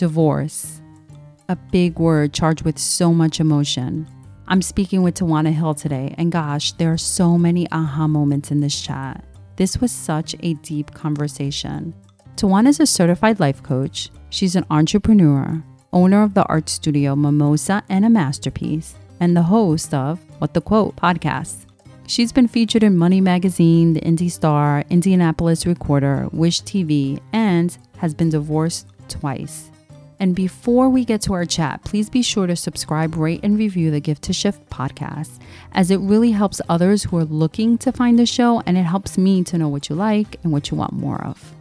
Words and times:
Divorce, 0.00 0.80
a 1.50 1.56
big 1.56 1.98
word 1.98 2.32
charged 2.32 2.62
with 2.62 2.78
so 2.78 3.12
much 3.12 3.38
emotion. 3.38 4.08
I'm 4.48 4.62
speaking 4.62 5.02
with 5.02 5.16
Tawana 5.16 5.52
Hill 5.52 5.74
today, 5.74 6.14
and 6.16 6.32
gosh, 6.32 6.72
there 6.72 6.90
are 6.90 6.96
so 6.96 7.36
many 7.36 7.70
aha 7.70 8.06
moments 8.06 8.50
in 8.50 8.60
this 8.60 8.80
chat. 8.80 9.22
This 9.56 9.78
was 9.78 9.92
such 9.92 10.34
a 10.40 10.54
deep 10.54 10.94
conversation. 10.94 11.92
Tawana 12.36 12.68
is 12.68 12.80
a 12.80 12.86
certified 12.86 13.40
life 13.40 13.62
coach. 13.62 14.08
She's 14.30 14.56
an 14.56 14.64
entrepreneur, 14.70 15.62
owner 15.92 16.22
of 16.22 16.32
the 16.32 16.46
art 16.46 16.70
studio 16.70 17.14
Mimosa 17.14 17.82
and 17.90 18.06
a 18.06 18.08
Masterpiece, 18.08 18.94
and 19.20 19.36
the 19.36 19.42
host 19.42 19.92
of 19.92 20.18
What 20.38 20.54
the 20.54 20.62
Quote 20.62 20.96
podcast. 20.96 21.66
She's 22.06 22.32
been 22.32 22.48
featured 22.48 22.84
in 22.84 22.96
Money 22.96 23.20
Magazine, 23.20 23.92
The 23.92 24.00
IndyStar, 24.00 24.88
Indianapolis 24.88 25.66
Recorder, 25.66 26.30
WISH 26.32 26.62
TV, 26.62 27.20
and 27.34 27.76
has 27.98 28.14
been 28.14 28.30
divorced 28.30 28.86
twice. 29.06 29.70
And 30.20 30.36
before 30.36 30.90
we 30.90 31.06
get 31.06 31.22
to 31.22 31.32
our 31.32 31.46
chat, 31.46 31.82
please 31.82 32.10
be 32.10 32.20
sure 32.20 32.46
to 32.46 32.54
subscribe, 32.54 33.16
rate, 33.16 33.40
and 33.42 33.58
review 33.58 33.90
the 33.90 34.00
Gift 34.00 34.22
to 34.24 34.34
Shift 34.34 34.68
podcast, 34.68 35.40
as 35.72 35.90
it 35.90 35.96
really 35.96 36.30
helps 36.30 36.60
others 36.68 37.04
who 37.04 37.16
are 37.16 37.24
looking 37.24 37.78
to 37.78 37.90
find 37.90 38.18
the 38.18 38.26
show 38.26 38.60
and 38.66 38.76
it 38.76 38.82
helps 38.82 39.16
me 39.16 39.42
to 39.44 39.56
know 39.56 39.68
what 39.68 39.88
you 39.88 39.96
like 39.96 40.36
and 40.42 40.52
what 40.52 40.70
you 40.70 40.76
want 40.76 40.92
more 40.92 41.24
of. 41.24 41.54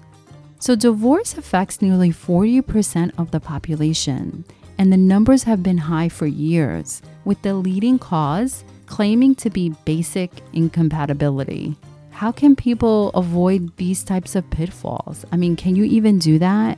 So, 0.59 0.75
divorce 0.75 1.37
affects 1.37 1.81
nearly 1.81 2.09
40% 2.09 3.17
of 3.17 3.31
the 3.31 3.39
population, 3.39 4.43
and 4.77 4.91
the 4.91 4.97
numbers 4.97 5.43
have 5.43 5.63
been 5.63 5.77
high 5.77 6.09
for 6.09 6.27
years, 6.27 7.01
with 7.23 7.41
the 7.43 7.53
leading 7.53 7.97
cause 7.97 8.65
claiming 8.87 9.35
to 9.35 9.49
be 9.49 9.73
basic 9.85 10.31
incompatibility. 10.51 11.77
How 12.09 12.33
can 12.33 12.57
people 12.57 13.11
avoid 13.11 13.77
these 13.77 14.03
types 14.03 14.35
of 14.35 14.49
pitfalls? 14.49 15.23
I 15.31 15.37
mean, 15.37 15.55
can 15.55 15.77
you 15.77 15.85
even 15.85 16.19
do 16.19 16.39
that? 16.39 16.77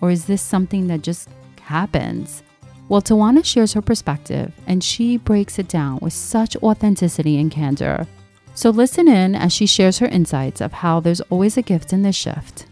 Or 0.00 0.10
is 0.10 0.26
this 0.26 0.42
something 0.42 0.86
that 0.88 1.02
just 1.02 1.28
happens? 1.60 2.42
Well, 2.88 3.02
Tawana 3.02 3.44
shares 3.44 3.74
her 3.74 3.82
perspective 3.82 4.52
and 4.66 4.82
she 4.82 5.18
breaks 5.18 5.58
it 5.58 5.68
down 5.68 5.98
with 6.00 6.12
such 6.12 6.56
authenticity 6.56 7.38
and 7.38 7.50
candor. 7.50 8.06
So 8.54 8.70
listen 8.70 9.08
in 9.08 9.34
as 9.34 9.52
she 9.52 9.66
shares 9.66 9.98
her 9.98 10.06
insights 10.06 10.60
of 10.60 10.72
how 10.72 11.00
there's 11.00 11.20
always 11.22 11.56
a 11.56 11.62
gift 11.62 11.92
in 11.92 12.02
the 12.02 12.12
shift. 12.12 12.66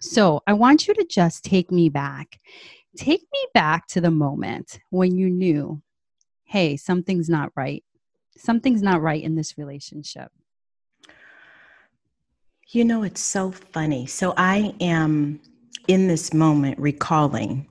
So 0.00 0.42
I 0.46 0.54
want 0.54 0.88
you 0.88 0.94
to 0.94 1.04
just 1.04 1.44
take 1.44 1.70
me 1.70 1.88
back. 1.88 2.40
Take 2.96 3.20
me 3.20 3.46
back 3.54 3.86
to 3.88 4.00
the 4.00 4.10
moment 4.10 4.80
when 4.90 5.16
you 5.16 5.30
knew 5.30 5.82
hey, 6.50 6.76
something's 6.76 7.28
not 7.28 7.52
right. 7.54 7.84
Something's 8.36 8.82
not 8.82 9.00
right 9.00 9.22
in 9.22 9.36
this 9.36 9.56
relationship. 9.56 10.32
You 12.70 12.84
know, 12.84 13.04
it's 13.04 13.20
so 13.20 13.52
funny. 13.52 14.06
So 14.06 14.34
I 14.36 14.74
am 14.80 15.40
in 15.88 16.08
this 16.08 16.32
moment 16.32 16.78
recalling 16.78 17.66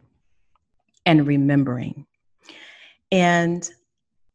and 1.05 1.25
remembering. 1.25 2.05
And 3.11 3.67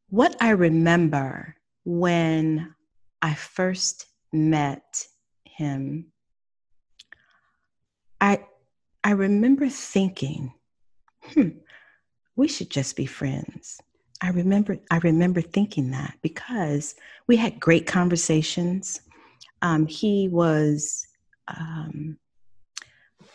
what 0.09 0.37
I 0.41 0.51
remember 0.51 1.57
when 1.85 2.75
I 3.23 3.35
first 3.35 4.07
met 4.33 5.07
him, 5.45 6.07
I 8.21 8.45
I 9.03 9.11
remember 9.11 9.69
thinking, 9.69 10.55
hmm, 11.23 11.49
we 12.37 12.49
should 12.49 12.71
just 12.71 12.97
be 12.97 13.07
friends. 13.07 13.81
I 14.21 14.31
remember 14.31 14.79
I 14.91 14.99
remember 14.99 15.43
thinking 15.43 15.91
that 15.91 16.17
because 16.23 16.95
we 17.27 17.37
had 17.37 17.61
great 17.61 17.87
conversations. 17.87 19.01
Um, 19.63 19.87
he 19.87 20.29
was 20.29 21.07
um, 21.49 22.19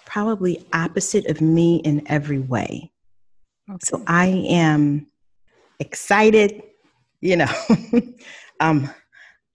probably 0.09 0.65
opposite 0.73 1.27
of 1.27 1.39
me 1.39 1.77
in 1.77 2.01
every 2.07 2.39
way. 2.39 2.91
Okay. 3.69 3.77
So 3.83 4.03
I 4.07 4.25
am 4.49 5.05
excited, 5.79 6.63
you 7.21 7.37
know, 7.37 7.53
um, 8.59 8.89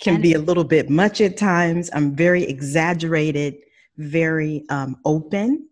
can 0.00 0.20
be 0.20 0.34
a 0.34 0.38
little 0.38 0.64
bit 0.64 0.88
much 0.88 1.20
at 1.20 1.36
times. 1.36 1.90
I'm 1.92 2.14
very 2.14 2.44
exaggerated, 2.44 3.56
very 3.96 4.64
um, 4.68 4.96
open. 5.04 5.68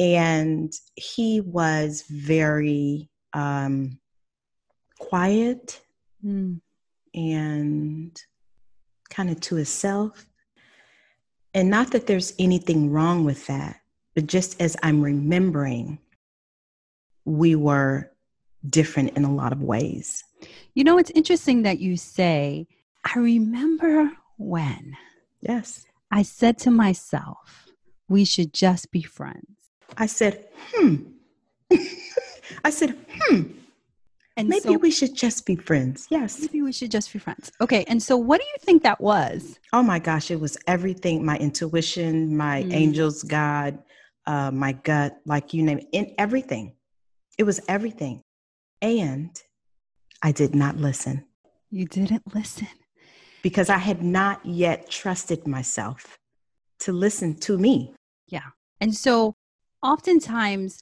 And 0.00 0.72
he 0.96 1.40
was 1.40 2.04
very 2.08 3.08
um, 3.32 4.00
quiet 4.98 5.80
mm. 6.24 6.60
and 7.14 8.22
kind 9.08 9.30
of 9.30 9.40
to 9.42 9.54
himself. 9.54 10.26
And 11.52 11.70
not 11.70 11.92
that 11.92 12.08
there's 12.08 12.34
anything 12.40 12.90
wrong 12.90 13.24
with 13.24 13.46
that, 13.46 13.76
but 14.14 14.26
just 14.26 14.60
as 14.60 14.76
I'm 14.82 15.02
remembering, 15.02 15.98
we 17.24 17.54
were 17.54 18.10
different 18.68 19.16
in 19.16 19.24
a 19.24 19.32
lot 19.32 19.52
of 19.52 19.62
ways. 19.62 20.24
You 20.74 20.84
know, 20.84 20.98
it's 20.98 21.10
interesting 21.10 21.62
that 21.62 21.78
you 21.78 21.96
say, 21.96 22.66
I 23.04 23.18
remember 23.18 24.10
when. 24.38 24.96
Yes. 25.40 25.86
I 26.10 26.22
said 26.22 26.58
to 26.58 26.70
myself, 26.70 27.66
we 28.08 28.24
should 28.24 28.52
just 28.52 28.90
be 28.90 29.02
friends. 29.02 29.46
I 29.96 30.06
said, 30.06 30.46
hmm. 30.72 30.96
I 32.64 32.70
said, 32.70 32.96
hmm. 33.08 33.42
And 34.36 34.48
maybe 34.48 34.60
so, 34.60 34.78
we 34.78 34.90
should 34.90 35.14
just 35.14 35.46
be 35.46 35.54
friends. 35.54 36.08
Yes. 36.10 36.40
Maybe 36.40 36.62
we 36.62 36.72
should 36.72 36.90
just 36.90 37.12
be 37.12 37.20
friends. 37.20 37.52
Okay. 37.60 37.84
And 37.86 38.02
so 38.02 38.16
what 38.16 38.40
do 38.40 38.46
you 38.46 38.58
think 38.60 38.82
that 38.82 39.00
was? 39.00 39.60
Oh 39.72 39.82
my 39.82 40.00
gosh, 40.00 40.30
it 40.30 40.40
was 40.40 40.56
everything 40.66 41.24
my 41.24 41.36
intuition, 41.38 42.36
my 42.36 42.64
mm. 42.64 42.72
angels, 42.72 43.22
God, 43.22 43.78
uh, 44.26 44.50
my 44.50 44.72
gut, 44.72 45.16
like 45.24 45.54
you 45.54 45.62
name 45.62 45.78
it, 45.78 45.88
in 45.92 46.14
everything. 46.18 46.74
It 47.38 47.44
was 47.44 47.60
everything. 47.68 48.22
And 48.80 49.30
I 50.22 50.32
did 50.32 50.54
not 50.54 50.76
listen. 50.76 51.24
You 51.70 51.86
didn't 51.86 52.22
listen. 52.34 52.68
Because 53.42 53.68
I 53.68 53.78
had 53.78 54.02
not 54.02 54.44
yet 54.44 54.88
trusted 54.88 55.46
myself 55.46 56.18
to 56.80 56.92
listen 56.92 57.36
to 57.40 57.58
me. 57.58 57.94
Yeah. 58.26 58.50
And 58.80 58.94
so 58.94 59.34
oftentimes 59.82 60.80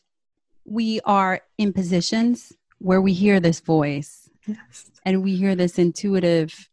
we 0.64 1.00
are 1.04 1.40
in 1.58 1.72
positions 1.72 2.52
where 2.78 3.00
we 3.00 3.12
hear 3.12 3.40
this 3.40 3.60
voice 3.60 4.28
yes. 4.46 4.90
and 5.04 5.22
we 5.22 5.36
hear 5.36 5.54
this 5.54 5.78
intuitive 5.78 6.68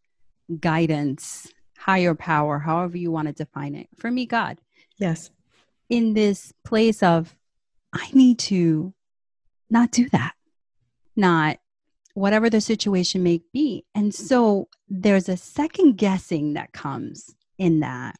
guidance, 0.60 1.52
higher 1.78 2.16
power, 2.16 2.60
however 2.60 2.98
you 2.98 3.12
want 3.12 3.28
to 3.28 3.34
define 3.34 3.76
it. 3.76 3.88
For 3.98 4.12
me, 4.12 4.26
God. 4.26 4.60
Yes. 4.98 5.32
In 5.90 6.14
this 6.14 6.54
place 6.64 7.02
of, 7.02 7.36
I 7.94 8.10
need 8.14 8.40
to 8.40 8.94
not 9.70 9.92
do 9.92 10.08
that, 10.10 10.34
not 11.16 11.58
whatever 12.14 12.50
the 12.50 12.62
situation 12.62 13.24
may 13.24 13.42
be. 13.54 13.86
And 13.96 14.14
so 14.14 14.68
there's 14.88 15.30
a 15.30 15.38
second 15.38 15.98
guessing 15.98 16.54
that 16.54 16.74
comes 16.74 17.34
in 17.58 17.80
that. 17.80 18.16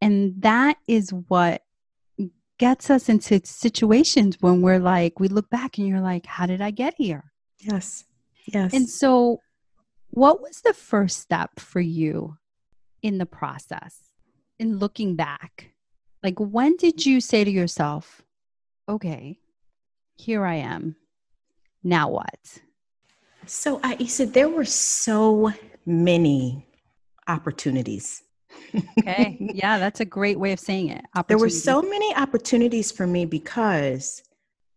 And 0.00 0.34
that 0.42 0.78
is 0.86 1.12
what 1.28 1.62
gets 2.58 2.90
us 2.90 3.08
into 3.08 3.40
situations 3.44 4.38
when 4.40 4.62
we're 4.62 4.78
like, 4.78 5.20
we 5.20 5.28
look 5.28 5.50
back 5.50 5.78
and 5.78 5.86
you're 5.86 6.00
like, 6.00 6.26
how 6.26 6.46
did 6.46 6.60
I 6.60 6.70
get 6.70 6.94
here? 6.96 7.32
Yes. 7.58 8.04
Yes. 8.46 8.72
And 8.72 8.88
so, 8.88 9.40
what 10.10 10.40
was 10.40 10.60
the 10.60 10.72
first 10.72 11.20
step 11.20 11.58
for 11.58 11.80
you 11.80 12.36
in 13.02 13.18
the 13.18 13.26
process 13.26 13.98
in 14.58 14.78
looking 14.78 15.16
back? 15.16 15.72
Like, 16.26 16.38
when 16.38 16.76
did 16.76 17.06
you 17.06 17.20
say 17.20 17.44
to 17.44 17.50
yourself, 17.50 18.22
okay, 18.88 19.38
here 20.16 20.44
I 20.44 20.56
am. 20.56 20.96
Now 21.82 22.10
what? 22.10 22.58
So, 23.46 23.80
I 23.82 24.04
said 24.06 24.34
there 24.34 24.48
were 24.48 24.64
so 24.64 25.52
many 25.86 26.66
opportunities 27.28 28.22
okay. 28.98 29.36
Yeah, 29.54 29.78
that's 29.78 30.00
a 30.00 30.04
great 30.04 30.38
way 30.38 30.52
of 30.52 30.60
saying 30.60 30.90
it. 30.90 31.04
There 31.28 31.38
were 31.38 31.50
so 31.50 31.82
many 31.82 32.14
opportunities 32.14 32.92
for 32.92 33.06
me 33.06 33.24
because 33.24 34.22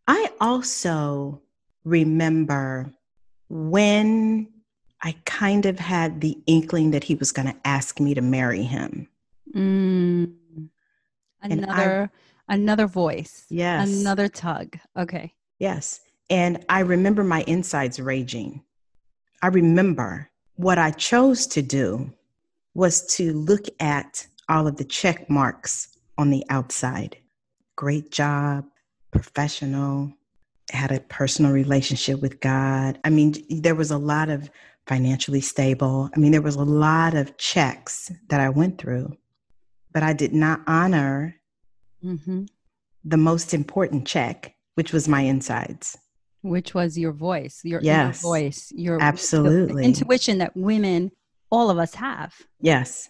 I 0.07 0.29
also 0.39 1.41
remember 1.83 2.93
when 3.49 4.47
I 5.01 5.15
kind 5.25 5.65
of 5.65 5.79
had 5.79 6.21
the 6.21 6.37
inkling 6.45 6.91
that 6.91 7.03
he 7.03 7.15
was 7.15 7.31
going 7.31 7.47
to 7.47 7.55
ask 7.65 7.99
me 7.99 8.13
to 8.13 8.21
marry 8.21 8.63
him. 8.63 9.07
Mm. 9.55 10.33
Another 11.41 12.11
I, 12.47 12.53
another 12.53 12.87
voice. 12.87 13.45
Yes. 13.49 13.89
Another 13.89 14.27
tug. 14.27 14.77
Okay. 14.97 15.33
Yes. 15.59 16.01
And 16.29 16.65
I 16.69 16.81
remember 16.81 17.23
my 17.23 17.43
insides 17.47 17.99
raging. 17.99 18.63
I 19.41 19.47
remember 19.47 20.29
what 20.55 20.77
I 20.77 20.91
chose 20.91 21.47
to 21.47 21.61
do 21.61 22.11
was 22.73 23.05
to 23.15 23.33
look 23.33 23.65
at 23.79 24.27
all 24.47 24.67
of 24.67 24.77
the 24.77 24.83
check 24.83 25.29
marks 25.29 25.97
on 26.17 26.29
the 26.29 26.43
outside. 26.49 27.17
Great 27.75 28.11
job, 28.11 28.65
professional, 29.11 30.13
had 30.71 30.91
a 30.91 30.99
personal 30.99 31.51
relationship 31.51 32.21
with 32.21 32.39
God. 32.41 32.99
I 33.03 33.09
mean, 33.09 33.33
there 33.49 33.75
was 33.75 33.91
a 33.91 33.97
lot 33.97 34.29
of 34.29 34.49
financially 34.85 35.41
stable. 35.41 36.09
I 36.15 36.19
mean, 36.19 36.31
there 36.31 36.41
was 36.41 36.55
a 36.55 36.63
lot 36.63 37.15
of 37.15 37.37
checks 37.37 38.11
that 38.29 38.39
I 38.39 38.49
went 38.49 38.79
through, 38.79 39.15
but 39.91 40.03
I 40.03 40.13
did 40.13 40.33
not 40.33 40.61
honor 40.67 41.35
mm-hmm. 42.03 42.45
the 43.03 43.17
most 43.17 43.53
important 43.53 44.07
check, 44.07 44.55
which 44.75 44.93
was 44.93 45.07
my 45.07 45.21
insides. 45.21 45.97
Which 46.41 46.73
was 46.73 46.97
your 46.97 47.11
voice, 47.11 47.61
your 47.63 47.81
Yes. 47.81 48.21
voice, 48.21 48.71
your 48.73 49.01
Absolutely. 49.01 49.83
intuition 49.83 50.37
that 50.37 50.55
women, 50.55 51.11
all 51.51 51.69
of 51.69 51.77
us 51.77 51.95
have. 51.95 52.33
Yes. 52.61 53.09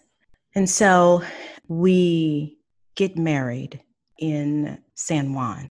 And 0.56 0.70
so 0.70 1.24
we 1.68 2.58
get 2.96 3.18
married 3.18 3.82
in 4.18 4.80
San 4.96 5.34
Juan. 5.34 5.70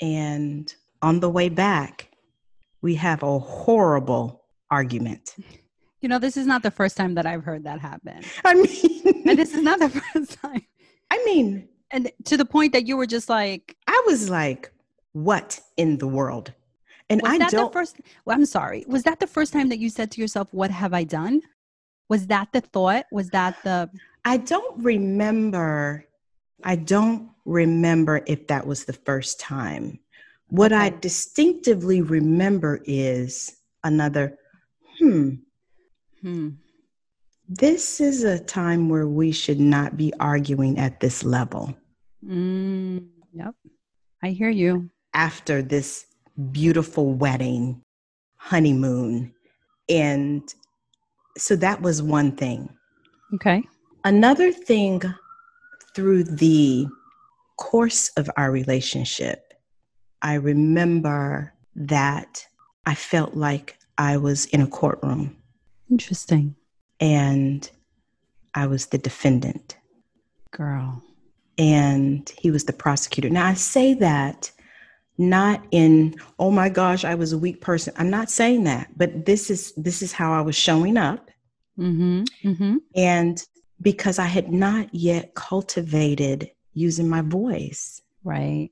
And 0.00 0.72
on 1.02 1.20
the 1.20 1.30
way 1.30 1.48
back, 1.48 2.08
we 2.80 2.94
have 2.94 3.22
a 3.22 3.38
horrible 3.38 4.44
argument. 4.70 5.34
You 6.04 6.08
know, 6.08 6.18
this 6.18 6.36
is 6.36 6.46
not 6.46 6.62
the 6.62 6.70
first 6.70 6.98
time 6.98 7.14
that 7.14 7.24
I've 7.24 7.44
heard 7.44 7.64
that 7.64 7.80
happen. 7.80 8.30
I 8.44 8.52
mean, 8.52 9.24
And 9.26 9.38
this 9.38 9.54
is 9.54 9.62
not 9.62 9.78
the 9.78 9.88
first 10.12 10.38
time. 10.38 10.60
I 11.10 11.22
mean, 11.24 11.66
And 11.90 12.12
to 12.24 12.36
the 12.36 12.44
point 12.44 12.74
that 12.74 12.86
you 12.86 12.98
were 12.98 13.06
just 13.06 13.30
like, 13.30 13.74
I 13.86 14.02
was 14.04 14.28
like, 14.28 14.70
what 15.14 15.58
in 15.78 15.96
the 15.96 16.06
world? 16.06 16.52
And 17.08 17.22
was 17.22 17.30
I 17.32 17.38
that 17.38 17.52
don't 17.52 17.72
the 17.72 17.72
first? 17.72 17.96
Well, 18.26 18.36
I'm 18.36 18.44
sorry. 18.44 18.84
Was 18.86 19.04
that 19.04 19.18
the 19.18 19.26
first 19.26 19.54
time 19.54 19.70
that 19.70 19.78
you 19.78 19.88
said 19.88 20.10
to 20.10 20.20
yourself, 20.20 20.48
"What 20.52 20.70
have 20.70 20.92
I 20.92 21.04
done"? 21.04 21.40
Was 22.10 22.26
that 22.26 22.52
the 22.52 22.60
thought? 22.60 23.06
Was 23.10 23.30
that 23.30 23.56
the? 23.64 23.88
I 24.26 24.36
don't 24.36 24.84
remember. 24.84 26.04
I 26.64 26.76
don't 26.76 27.30
remember 27.46 28.20
if 28.26 28.46
that 28.48 28.66
was 28.66 28.84
the 28.84 28.92
first 28.92 29.40
time. 29.40 30.00
What 30.48 30.74
I 30.74 30.88
Okay. 30.88 30.98
distinctively 31.00 32.02
remember 32.02 32.82
is 32.84 33.56
another, 33.84 34.36
hmm, 34.98 35.36
Hmm. 36.24 36.48
this 37.46 38.00
is 38.00 38.24
a 38.24 38.38
time 38.38 38.88
where 38.88 39.06
we 39.06 39.30
should 39.30 39.60
not 39.60 39.98
be 39.98 40.10
arguing 40.18 40.78
at 40.78 41.00
this 41.00 41.22
level 41.22 41.76
Mm, 42.26 43.08
yep. 43.34 43.54
I 44.22 44.30
hear 44.30 44.48
you. 44.48 44.88
after 45.12 45.60
this 45.60 46.06
beautiful 46.52 47.12
wedding, 47.12 47.82
honeymoon. 48.36 49.34
And 49.90 50.42
so 51.36 51.54
that 51.56 51.82
was 51.82 52.00
one 52.00 52.32
thing. 52.32 52.70
Okay. 53.34 53.62
Another 54.04 54.52
thing 54.52 55.02
through 55.94 56.24
the 56.24 56.86
course 57.58 58.08
of 58.16 58.30
our 58.38 58.50
relationship, 58.50 59.52
I 60.22 60.34
remember 60.34 61.52
that 61.76 62.46
I 62.86 62.94
felt 62.94 63.34
like 63.34 63.76
I 63.98 64.16
was 64.16 64.46
in 64.46 64.62
a 64.62 64.66
courtroom 64.66 65.36
Interesting, 65.94 66.56
and 66.98 67.70
I 68.52 68.66
was 68.66 68.86
the 68.86 68.98
defendant 68.98 69.76
girl. 70.50 71.02
and 71.56 72.28
he 72.36 72.50
was 72.50 72.64
the 72.64 72.72
prosecutor. 72.72 73.30
Now, 73.30 73.46
I 73.46 73.54
say 73.54 73.94
that 73.94 74.50
not 75.16 75.64
in 75.70 76.12
oh 76.40 76.50
my 76.50 76.68
gosh 76.68 77.04
i 77.04 77.14
was 77.14 77.32
a 77.32 77.38
weak 77.38 77.60
person 77.60 77.94
i'm 77.98 78.10
not 78.10 78.28
saying 78.28 78.64
that 78.64 78.88
but 78.96 79.24
this 79.26 79.48
is 79.48 79.72
this 79.76 80.02
is 80.02 80.10
how 80.12 80.32
i 80.32 80.40
was 80.40 80.56
showing 80.56 80.96
up 80.96 81.30
Mm-hmm. 81.78 82.24
Mm-hmm. 82.48 82.76
and 82.96 83.40
because 83.80 84.18
i 84.18 84.24
had 84.36 84.50
not 84.52 84.92
yet 84.92 85.36
cultivated 85.36 86.50
using 86.72 87.08
my 87.08 87.22
voice 87.22 88.02
Right. 88.24 88.70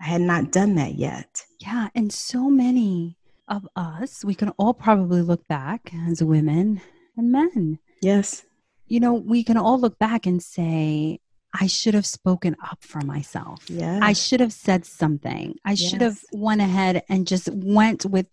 I 0.00 0.04
had 0.04 0.22
not 0.22 0.50
done 0.50 0.76
that 0.76 0.94
yet. 0.94 1.44
Yeah, 1.58 1.88
and 1.94 2.10
so 2.10 2.48
many 2.48 3.18
of 3.50 3.66
us, 3.76 4.24
we 4.24 4.34
can 4.34 4.50
all 4.50 4.72
probably 4.72 5.20
look 5.22 5.46
back 5.48 5.92
as 6.08 6.22
women 6.22 6.80
and 7.16 7.30
men. 7.32 7.78
Yes. 8.00 8.44
You 8.86 9.00
know, 9.00 9.14
we 9.14 9.44
can 9.44 9.56
all 9.56 9.78
look 9.78 9.98
back 9.98 10.24
and 10.26 10.42
say, 10.42 11.20
I 11.52 11.66
should 11.66 11.94
have 11.94 12.06
spoken 12.06 12.56
up 12.62 12.78
for 12.80 13.00
myself. 13.00 13.68
Yeah. 13.68 13.98
I 14.00 14.12
should 14.12 14.38
have 14.40 14.52
said 14.52 14.86
something. 14.86 15.56
I 15.64 15.74
should 15.74 16.00
have 16.00 16.20
went 16.32 16.60
ahead 16.60 17.02
and 17.08 17.26
just 17.26 17.48
went 17.52 18.06
with 18.06 18.26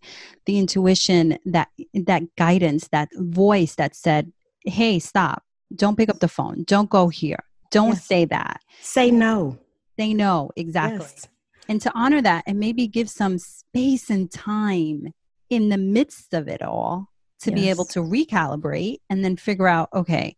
the 0.46 0.60
intuition 0.60 1.40
that 1.46 1.70
that 1.96 2.36
guidance, 2.36 2.88
that 2.90 3.10
voice 3.16 3.74
that 3.76 3.96
said, 3.96 4.32
"Hey, 4.66 5.00
stop. 5.00 5.44
Don't 5.76 5.98
pick 5.98 6.10
up 6.10 6.20
the 6.20 6.28
phone. 6.28 6.64
Don't 6.68 6.92
go 6.92 7.10
here. 7.10 7.44
Don't 7.72 7.90
Yes. 7.94 8.06
say 8.06 8.26
that. 8.26 8.62
Say 8.82 9.10
no. 9.10 9.58
Say 9.98 10.14
no." 10.14 10.52
Exactly. 10.56 11.00
Yes. 11.00 11.28
And 11.70 11.82
to 11.82 11.92
honor 11.94 12.22
that 12.22 12.44
and 12.48 12.60
maybe 12.60 12.88
give 12.88 13.10
some 13.10 13.38
space 13.38 14.10
and 14.10 14.32
time 14.32 15.12
in 15.50 15.70
the 15.70 15.78
midst 15.78 16.34
of 16.34 16.48
it 16.48 16.62
all 16.62 17.10
to 17.42 17.52
be 17.52 17.70
able 17.70 17.86
to 17.86 18.00
recalibrate 18.00 18.98
and 19.10 19.24
then 19.24 19.38
figure 19.38 19.68
out, 19.68 19.90
okay, 19.94 20.36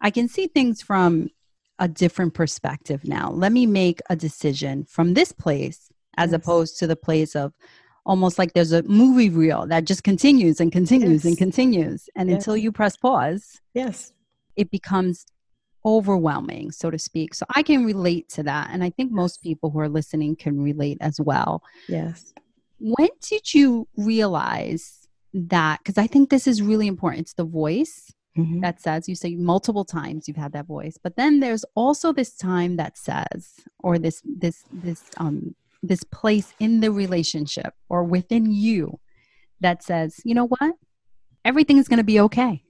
I 0.00 0.10
can 0.10 0.28
see 0.28 0.46
things 0.46 0.80
from 0.82 1.30
a 1.78 1.88
different 1.88 2.34
perspective 2.34 3.06
now. 3.06 3.30
Let 3.30 3.52
me 3.52 3.66
make 3.66 4.00
a 4.08 4.16
decision 4.16 4.84
from 4.84 5.14
this 5.14 5.32
place 5.32 5.88
as 6.16 6.32
Yes. 6.32 6.40
opposed 6.40 6.78
to 6.78 6.86
the 6.86 6.96
place 6.96 7.34
of 7.34 7.52
almost 8.06 8.38
like 8.38 8.52
there's 8.52 8.72
a 8.72 8.82
movie 8.84 9.28
reel 9.28 9.66
that 9.66 9.84
just 9.84 10.04
continues 10.04 10.60
and 10.60 10.70
continues 10.70 11.24
and 11.24 11.36
continues. 11.36 12.08
And 12.14 12.30
Yes. 12.30 12.36
until 12.38 12.56
you 12.56 12.70
press 12.70 12.96
pause, 12.96 13.60
Yes. 13.74 14.12
it 14.54 14.70
becomes 14.70 15.26
overwhelming, 15.86 16.72
so 16.72 16.90
to 16.90 16.98
speak. 16.98 17.32
So 17.32 17.46
I 17.54 17.62
can 17.62 17.84
relate 17.84 18.28
to 18.30 18.42
that. 18.42 18.70
And 18.72 18.82
I 18.82 18.90
think 18.90 19.12
most 19.12 19.40
people 19.42 19.70
who 19.70 19.78
are 19.78 19.88
listening 19.88 20.34
can 20.36 20.60
relate 20.60 20.98
as 21.00 21.20
well. 21.20 21.62
Yes. 21.88 22.34
When 22.78 23.08
did 23.22 23.54
you 23.54 23.86
realize 23.96 25.06
that? 25.32 25.78
Because 25.78 25.96
I 25.96 26.08
think 26.08 26.28
this 26.28 26.46
is 26.46 26.60
really 26.60 26.88
important. 26.88 27.22
It's 27.22 27.34
the 27.34 27.44
voice 27.44 28.12
Mhm. 28.36 28.60
that 28.60 28.82
says, 28.82 29.08
you 29.08 29.14
say 29.14 29.34
multiple 29.36 29.84
times 29.84 30.28
you've 30.28 30.36
had 30.36 30.52
that 30.52 30.66
voice, 30.66 30.98
but 31.02 31.16
then 31.16 31.40
there's 31.40 31.64
also 31.74 32.12
this 32.12 32.36
time 32.36 32.76
that 32.76 32.98
says, 32.98 33.60
or 33.82 33.98
this, 33.98 34.20
this, 34.24 34.64
this, 34.72 35.04
um, 35.16 35.54
this 35.82 36.02
place 36.04 36.52
in 36.58 36.80
the 36.80 36.90
relationship 36.90 37.72
or 37.88 38.02
within 38.04 38.52
you 38.52 38.98
that 39.60 39.82
says, 39.82 40.20
you 40.24 40.34
know 40.34 40.48
what? 40.48 40.74
Everything 41.44 41.78
is 41.78 41.88
going 41.88 41.98
to 41.98 42.04
be 42.04 42.20
okay. 42.20 42.62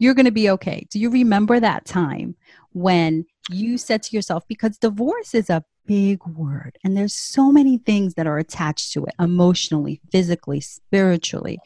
You're 0.00 0.14
going 0.14 0.24
to 0.24 0.32
be 0.32 0.50
okay. 0.50 0.86
Do 0.90 0.98
you 0.98 1.10
remember 1.10 1.60
that 1.60 1.84
time 1.84 2.34
when 2.72 3.26
you 3.50 3.76
said 3.76 4.02
to 4.04 4.16
yourself, 4.16 4.44
because 4.48 4.78
divorce 4.78 5.34
is 5.34 5.50
a 5.50 5.62
big 5.86 6.24
word 6.24 6.78
and 6.82 6.96
there's 6.96 7.14
so 7.14 7.52
many 7.52 7.76
things 7.76 8.14
that 8.14 8.26
are 8.26 8.38
attached 8.38 8.92
to 8.92 9.04
it 9.04 9.14
emotionally, 9.20 10.00
physically, 10.10 10.60
spiritually, 10.60 11.58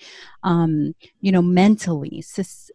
um, 0.43 0.95
you 1.21 1.31
know, 1.31 1.43
mentally, 1.43 2.25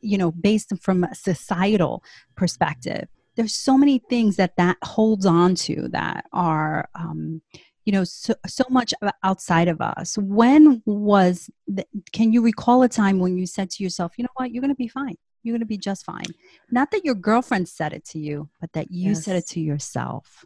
you 0.01 0.17
know, 0.17 0.31
based 0.31 0.71
from 0.81 1.03
a 1.03 1.13
societal 1.13 2.03
perspective. 2.38 3.09
There's 3.35 3.53
so 3.53 3.77
many 3.77 4.00
things 4.09 4.38
that 4.38 4.56
that 4.56 4.78
holds 4.81 5.25
on 5.25 5.56
to 5.56 5.89
that 5.89 6.23
are, 6.31 6.87
um, 6.95 7.42
you 7.83 7.92
know, 7.92 8.06
so, 8.06 8.33
so 8.47 8.63
much 8.69 8.94
outside 9.23 9.68
of 9.68 9.81
us. 9.81 10.18
When 10.18 10.81
was, 10.85 11.49
the, 11.68 11.85
can 12.13 12.31
you 12.31 12.42
recall 12.42 12.83
a 12.83 12.89
time 12.89 13.19
when 13.19 13.37
you 13.37 13.45
said 13.45 13.71
to 13.71 13.83
yourself, 13.83 14.13
you 14.18 14.23
know 14.23 14.30
what, 14.35 14.51
you're 14.51 14.61
going 14.61 14.69
to 14.69 14.75
be 14.75 14.87
fine. 14.87 15.18
You're 15.49 15.57
going 15.57 15.61
to 15.61 15.65
be 15.65 15.79
just 15.79 16.06
fine. 16.06 16.27
Not 16.69 16.91
that 16.91 17.03
your 17.03 17.15
girlfriend 17.15 17.68
said 17.68 17.91
it 17.91 18.06
to 18.06 18.19
you, 18.19 18.49
but 18.61 18.71
that 18.73 18.91
you 18.91 19.15
said 19.15 19.35
it 19.35 19.47
to 19.47 19.59
yourself. 19.59 20.45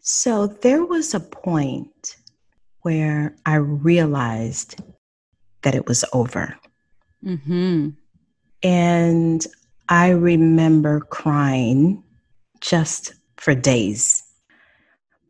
So 0.00 0.46
there 0.46 0.84
was 0.84 1.14
a 1.14 1.20
point 1.20 2.16
where 2.82 3.34
I 3.46 3.54
realized 3.54 4.82
that 5.62 5.74
it 5.74 5.86
was 5.88 6.04
over. 6.12 6.54
Mm-hmm. 7.24 7.88
And 8.62 9.46
I 9.88 10.10
remember 10.10 11.00
crying 11.00 12.04
just 12.60 13.14
for 13.38 13.54
days. 13.54 14.22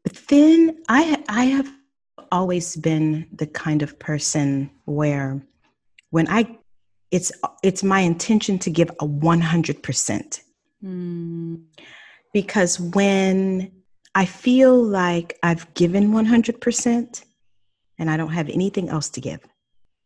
But 0.03 0.17
then 0.27 0.83
I 0.89 1.23
I 1.29 1.45
have 1.45 1.71
always 2.33 2.75
been 2.75 3.29
the 3.33 3.47
kind 3.47 3.83
of 3.83 4.01
person 4.01 4.71
where 4.85 5.41
when 6.11 6.27
I 6.29 6.59
it's 7.11 7.33
it's 7.63 7.83
my 7.83 8.01
intention 8.01 8.59
to 8.61 8.71
give 8.71 8.91
a 9.01 9.07
100% 9.07 10.41
Mm, 10.85 11.65
because 12.33 12.79
when 12.79 13.73
I 14.15 14.25
feel 14.25 14.81
like 14.83 15.39
I've 15.43 15.73
given 15.75 16.13
100% 16.13 17.25
and 17.99 18.11
I 18.11 18.17
don't 18.17 18.33
have 18.33 18.49
anything 18.49 18.89
else 18.89 19.09
to 19.11 19.21
give, 19.21 19.41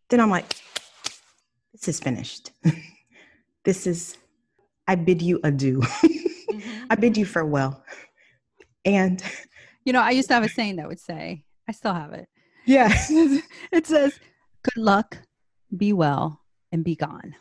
then 0.08 0.20
I'm 0.20 0.30
like, 0.30 0.54
this 1.72 1.88
is 1.88 2.00
finished. 2.00 2.52
this 3.64 3.86
is, 3.86 4.16
I 4.86 4.94
bid 4.94 5.22
you 5.22 5.40
adieu. 5.44 5.82
I 6.90 6.94
bid 6.94 7.16
you 7.16 7.26
farewell. 7.26 7.84
And 8.84 9.22
You 9.84 9.92
know, 9.92 10.00
I 10.00 10.10
used 10.10 10.28
to 10.28 10.34
have 10.34 10.44
a 10.44 10.48
saying 10.48 10.76
that 10.76 10.88
would 10.88 11.00
say, 11.00 11.44
I 11.68 11.72
still 11.72 11.94
have 11.94 12.12
it. 12.12 12.28
yeah, 12.64 12.88
it 13.72 13.86
says, 13.86 14.18
good 14.62 14.80
luck, 14.82 15.18
be 15.76 15.92
well, 15.92 16.40
and 16.72 16.84
be 16.84 16.94
gone. 16.96 17.34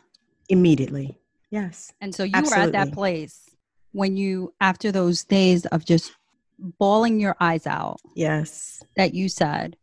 immediately. 0.48 1.16
Yes. 1.50 1.92
And 2.00 2.12
so 2.14 2.24
you 2.24 2.42
were 2.42 2.54
at 2.54 2.72
that 2.72 2.92
place 2.92 3.48
when 3.92 4.16
you, 4.16 4.52
after 4.60 4.90
those 4.90 5.22
days 5.24 5.64
of 5.66 5.84
just 5.84 6.12
bawling 6.58 7.20
your 7.20 7.36
eyes 7.40 7.66
out, 7.66 8.00
Yes. 8.14 8.82
that 8.96 9.14
you 9.14 9.28
said, 9.28 9.76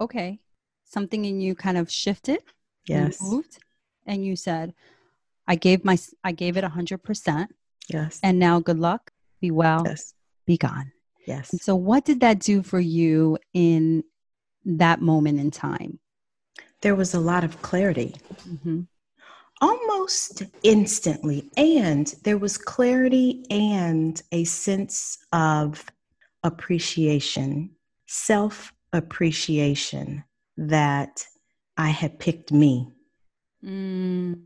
okay, 0.00 0.38
something 0.84 1.24
in 1.24 1.40
you 1.40 1.54
kind 1.54 1.76
of 1.78 1.90
shifted, 1.90 2.40
and 2.88 3.08
Yes. 3.08 3.20
moved, 3.20 3.58
and 4.06 4.24
you 4.24 4.36
said, 4.36 4.74
I 5.48 5.56
gave 5.56 5.84
my, 5.84 5.98
I 6.22 6.32
gave 6.32 6.56
it 6.56 6.64
a 6.64 6.68
hundred 6.68 7.02
percent, 7.02 7.50
Yes. 7.88 8.20
and 8.22 8.38
now 8.38 8.60
good 8.60 8.78
luck, 8.78 9.10
be 9.40 9.50
well, 9.50 9.82
Yes. 9.84 10.14
be 10.46 10.56
gone. 10.56 10.92
Yes. 11.26 11.50
And 11.52 11.60
so, 11.60 11.74
what 11.74 12.04
did 12.04 12.20
that 12.20 12.38
do 12.38 12.62
for 12.62 12.78
you 12.80 13.38
in 13.52 14.04
that 14.64 15.00
moment 15.00 15.40
in 15.40 15.50
time? 15.50 15.98
There 16.80 16.94
was 16.94 17.14
a 17.14 17.20
lot 17.20 17.44
of 17.44 17.60
clarity. 17.62 18.14
Mm-hmm. 18.48 18.82
Almost 19.60 20.44
instantly. 20.62 21.50
And 21.56 22.14
there 22.22 22.38
was 22.38 22.56
clarity 22.56 23.44
and 23.50 24.20
a 24.30 24.44
sense 24.44 25.18
of 25.32 25.84
appreciation, 26.44 27.70
self 28.06 28.72
appreciation 28.92 30.24
that 30.56 31.26
I 31.76 31.88
had 31.88 32.18
picked 32.18 32.52
me. 32.52 32.92
Mm. 33.64 34.42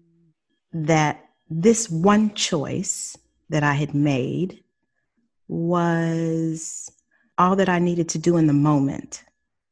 That 0.72 1.28
this 1.50 1.90
one 1.90 2.34
choice 2.34 3.16
that 3.50 3.62
I 3.62 3.74
had 3.74 3.94
made 3.94 4.62
was 5.48 6.90
all 7.36 7.56
that 7.56 7.68
I 7.68 7.78
needed 7.78 8.08
to 8.10 8.18
do 8.18 8.36
in 8.38 8.46
the 8.46 8.52
moment. 8.52 9.24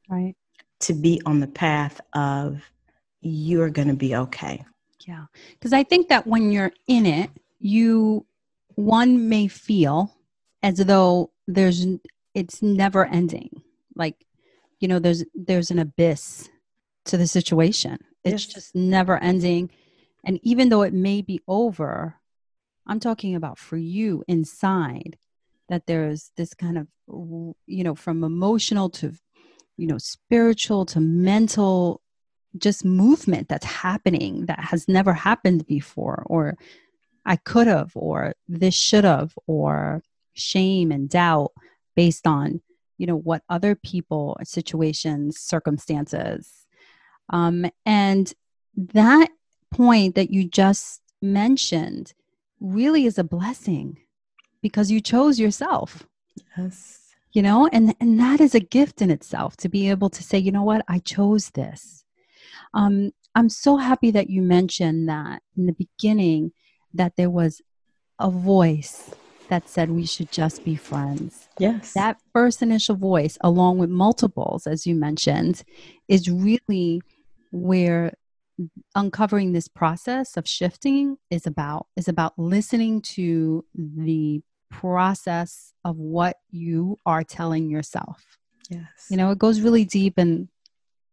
Right. 0.08 0.34
To 0.80 0.94
be 0.94 1.20
on 1.26 1.40
the 1.40 1.46
path 1.46 2.00
of 2.14 2.62
you're 3.20 3.70
going 3.70 3.88
to 3.88 3.94
be 3.94 4.16
okay. 4.16 4.64
Yeah. 5.06 5.26
Because 5.52 5.72
I 5.74 5.82
think 5.82 6.08
that 6.08 6.26
when 6.26 6.50
you're 6.50 6.72
in 6.86 7.04
it, 7.04 7.30
you, 7.58 8.24
one 8.76 9.28
may 9.28 9.46
feel 9.46 10.14
as 10.62 10.78
though 10.78 11.30
there's, 11.46 11.86
it's 12.34 12.62
never 12.62 13.04
ending. 13.04 13.62
Like, 13.94 14.24
you 14.78 14.88
know, 14.88 14.98
there's, 14.98 15.22
there's 15.34 15.70
an 15.70 15.78
abyss 15.78 16.48
to 17.06 17.18
the 17.18 17.26
situation. 17.26 17.98
It's 18.24 18.46
Yes. 18.46 18.54
just 18.54 18.74
never 18.74 19.18
ending. 19.18 19.70
And 20.24 20.40
even 20.42 20.70
though 20.70 20.82
it 20.82 20.94
may 20.94 21.20
be 21.20 21.40
over, 21.46 22.14
I'm 22.86 23.00
talking 23.00 23.34
about 23.34 23.58
for 23.58 23.76
you 23.76 24.24
inside 24.28 25.18
that 25.68 25.86
there's 25.86 26.30
this 26.36 26.54
kind 26.54 26.78
of, 26.78 26.88
you 27.06 27.84
know, 27.84 27.94
from 27.94 28.24
emotional 28.24 28.88
to, 28.90 29.12
you 29.80 29.86
know, 29.86 29.98
spiritual 29.98 30.84
to 30.86 31.00
mental, 31.00 32.02
just 32.58 32.84
movement 32.84 33.48
that's 33.48 33.66
happening 33.66 34.46
that 34.46 34.60
has 34.60 34.86
never 34.88 35.12
happened 35.12 35.66
before, 35.66 36.22
or 36.26 36.58
I 37.24 37.36
could 37.36 37.66
have, 37.66 37.92
or 37.94 38.34
this 38.48 38.74
should 38.74 39.04
have, 39.04 39.32
or 39.46 40.02
shame 40.34 40.92
and 40.92 41.08
doubt 41.08 41.52
based 41.96 42.26
on, 42.26 42.60
you 42.98 43.06
know, 43.06 43.16
what 43.16 43.42
other 43.48 43.74
people, 43.74 44.36
situations, 44.44 45.38
circumstances. 45.38 46.66
Um, 47.30 47.64
and 47.86 48.32
that 48.76 49.28
point 49.70 50.14
that 50.14 50.30
you 50.30 50.44
just 50.44 51.00
mentioned 51.22 52.12
really 52.60 53.06
is 53.06 53.18
a 53.18 53.24
blessing 53.24 53.98
because 54.60 54.90
you 54.90 55.00
chose 55.00 55.40
yourself 55.40 56.06
Yes. 56.56 56.99
You 57.32 57.42
know 57.42 57.68
and 57.72 57.94
and 58.00 58.18
that 58.18 58.40
is 58.40 58.54
a 58.54 58.60
gift 58.60 59.00
in 59.02 59.10
itself 59.10 59.56
to 59.58 59.68
be 59.68 59.88
able 59.88 60.10
to 60.10 60.22
say 60.22 60.38
you 60.38 60.52
know 60.52 60.62
what? 60.62 60.84
I 60.88 60.98
chose 60.98 61.50
this. 61.50 62.04
Um 62.74 63.12
i'm 63.34 63.48
so 63.48 63.76
happy 63.76 64.10
that 64.10 64.28
you 64.28 64.42
mentioned 64.42 65.08
that 65.08 65.40
in 65.56 65.66
the 65.66 65.72
beginning 65.72 66.52
that 66.92 67.14
there 67.16 67.30
was 67.30 67.62
a 68.18 68.28
voice 68.28 69.10
that 69.48 69.68
said 69.68 69.90
we 69.90 70.06
should 70.06 70.30
just 70.32 70.64
be 70.64 70.76
friends. 70.76 71.48
Yes. 71.58 71.92
that 71.92 72.16
first 72.32 72.62
initial 72.62 72.96
voice 72.96 73.38
along 73.40 73.78
with 73.78 73.90
multiples 73.90 74.66
as 74.66 74.86
you 74.86 74.94
mentioned 74.94 75.62
is 76.08 76.30
really 76.30 77.02
where 77.52 78.12
uncovering 78.94 79.52
this 79.52 79.68
process 79.68 80.36
of 80.36 80.46
shifting 80.48 81.16
is 81.30 81.46
about 81.46 81.86
is 81.96 82.08
about 82.08 82.38
listening 82.38 83.00
to 83.00 83.64
the 83.74 84.42
process 84.70 85.72
of 85.84 85.96
what 85.96 86.36
you 86.50 86.98
are 87.04 87.24
telling 87.24 87.68
yourself 87.70 88.38
yes. 88.68 89.06
you 89.10 89.16
know 89.16 89.30
it 89.30 89.38
goes 89.38 89.60
really 89.60 89.84
deep 89.84 90.14
and 90.16 90.48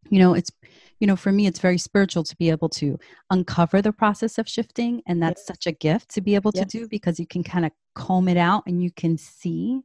you 0.09 0.19
know 0.19 0.33
it's 0.33 0.51
you 0.99 1.07
know 1.07 1.15
for 1.15 1.31
me 1.31 1.47
it's 1.47 1.59
very 1.59 1.77
spiritual 1.77 2.23
to 2.23 2.35
be 2.37 2.49
able 2.49 2.69
to 2.69 2.97
uncover 3.29 3.81
the 3.81 3.91
process 3.91 4.37
of 4.37 4.47
shifting 4.47 5.01
and 5.07 5.21
that's 5.21 5.41
Yes. 5.41 5.47
such 5.47 5.67
a 5.67 5.71
gift 5.71 6.09
to 6.09 6.21
be 6.21 6.35
able 6.35 6.51
to 6.51 6.65
do 6.65 6.87
because 6.87 7.19
you 7.19 7.27
can 7.27 7.43
kind 7.43 7.65
of 7.65 7.71
comb 7.95 8.27
it 8.27 8.37
out 8.37 8.63
and 8.67 8.81
you 8.83 8.91
can 8.91 9.17
see 9.17 9.81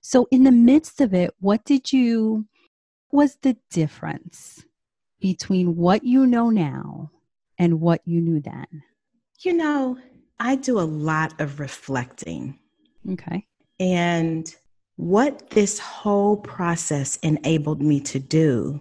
so 0.00 0.26
in 0.30 0.44
the 0.44 0.52
midst 0.52 1.00
of 1.00 1.12
it 1.12 1.34
what 1.40 1.64
did 1.64 1.92
you 1.92 2.46
was 3.10 3.36
the 3.42 3.56
difference 3.70 4.64
between 5.20 5.74
what 5.76 6.04
you 6.04 6.24
know 6.26 6.50
now 6.50 7.10
and 7.58 7.80
what 7.80 8.00
you 8.04 8.20
knew 8.20 8.40
then 8.40 8.82
You 9.40 9.54
know, 9.54 9.98
I 10.40 10.56
do 10.56 10.78
a 10.80 10.82
lot 10.82 11.40
of 11.40 11.60
reflecting. 11.60 12.58
Okay 13.10 13.46
And 13.80 14.54
what 14.96 15.50
this 15.50 15.78
whole 15.78 16.36
process 16.36 17.16
enabled 17.22 17.80
me 17.80 18.00
to 18.00 18.18
do 18.18 18.80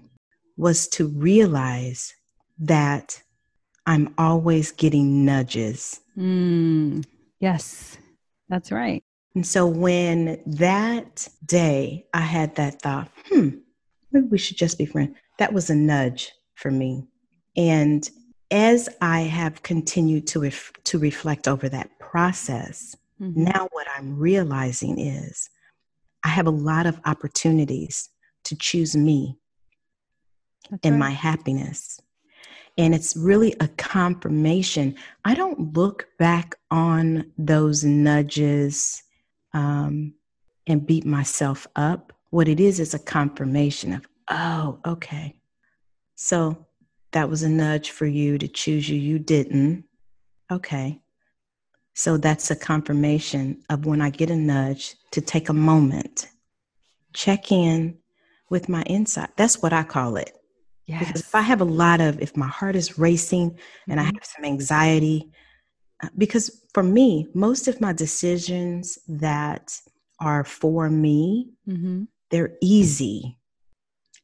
was 0.57 0.88
to 0.89 1.07
realize 1.07 2.13
that 2.60 3.22
I'm 3.86 4.13
always 4.17 4.72
getting 4.72 5.24
nudges. 5.25 6.01
mm, 6.17 7.05
yes 7.39 7.98
that's 8.50 8.72
right 8.72 9.03
And 9.36 9.46
so 9.46 9.67
when 9.67 10.41
that 10.48 11.27
day 11.46 12.05
I 12.13 12.22
had 12.22 12.55
that 12.55 12.81
thought, 12.81 13.10
hmm, 13.29 13.50
maybe 14.12 14.27
we 14.31 14.38
should 14.39 14.57
just 14.57 14.77
be 14.79 14.86
friends, 14.86 15.15
that 15.38 15.53
was 15.53 15.69
a 15.69 15.75
nudge 15.75 16.31
for 16.55 16.72
me. 16.72 17.05
And 17.55 18.10
as 18.50 18.89
I 19.01 19.22
have 19.22 19.62
continued 19.62 20.25
to, 20.27 20.39
ref- 20.41 20.72
to 20.86 20.98
reflect 20.98 21.48
over 21.48 21.69
that 21.69 21.91
process, 22.00 22.96
Mhm. 23.21 23.36
now 23.36 23.67
what 23.71 23.88
I'm 23.95 24.17
realizing 24.17 25.00
is 25.00 25.50
I 26.24 26.29
have 26.29 26.47
a 26.47 26.51
lot 26.51 26.86
of 26.86 27.00
opportunities 27.05 28.09
to 28.45 28.55
choose 28.55 28.95
me 28.95 29.38
That's 30.69 30.81
and 30.83 30.93
right. 30.93 31.00
my 31.00 31.12
happiness. 31.12 32.00
And 32.77 32.93
it's 32.93 33.17
really 33.17 33.55
a 33.59 33.67
confirmation. 33.69 34.95
I 35.25 35.33
don't 35.33 35.74
look 35.74 36.07
back 36.19 36.55
on 36.69 37.31
those 37.38 37.83
nudges 37.83 39.01
um, 39.53 40.13
and 40.67 40.86
beat 40.86 41.05
myself 41.05 41.65
up. 41.75 42.13
What 42.29 42.47
it 42.47 42.59
is 42.59 42.79
is 42.79 42.93
a 42.93 43.00
confirmation 43.00 43.93
of, 43.93 44.07
oh, 44.29 44.79
okay. 44.86 45.36
So 46.15 46.67
that 47.13 47.29
was 47.29 47.41
a 47.41 47.50
nudge 47.50 47.91
for 47.91 48.05
you 48.05 48.38
to 48.38 48.47
choose 48.47 48.88
you. 48.89 48.97
You 48.97 49.17
didn't. 49.17 49.86
Okay. 50.51 51.01
So 51.97 52.15
that's 52.15 52.51
a 52.51 52.55
confirmation 52.55 53.63
of 53.71 53.87
when 53.87 54.01
I 54.01 54.11
get 54.11 54.29
a 54.29 54.35
nudge 54.35 54.95
to 55.09 55.19
take 55.19 55.49
a 55.49 55.53
moment, 55.53 56.27
check 57.13 57.51
in 57.51 57.97
with 58.51 58.69
my 58.69 58.83
insight. 58.83 59.35
That's 59.35 59.63
what 59.63 59.73
I 59.73 59.81
call 59.81 60.15
it. 60.15 60.37
Yes. 60.85 60.99
Because 61.07 61.21
if 61.21 61.33
I 61.33 61.41
have 61.41 61.59
a 61.59 61.65
lot 61.65 61.99
of, 61.99 62.21
if 62.21 62.37
my 62.37 62.45
heart 62.45 62.75
is 62.75 62.99
racing 62.99 63.57
and 63.87 63.99
I 63.99 64.03
Mhm. 64.03 64.13
have 64.13 64.25
some 64.25 64.45
anxiety, 64.45 65.31
uh, 66.03 66.09
because 66.15 66.63
for 66.71 66.83
me, 66.83 67.29
most 67.33 67.67
of 67.67 67.81
my 67.81 67.93
decisions 67.93 68.99
that 69.07 69.81
are 70.19 70.43
for 70.43 70.91
me, 70.91 71.49
Mhm. 71.67 72.09
they're 72.29 72.55
easy. 72.61 73.39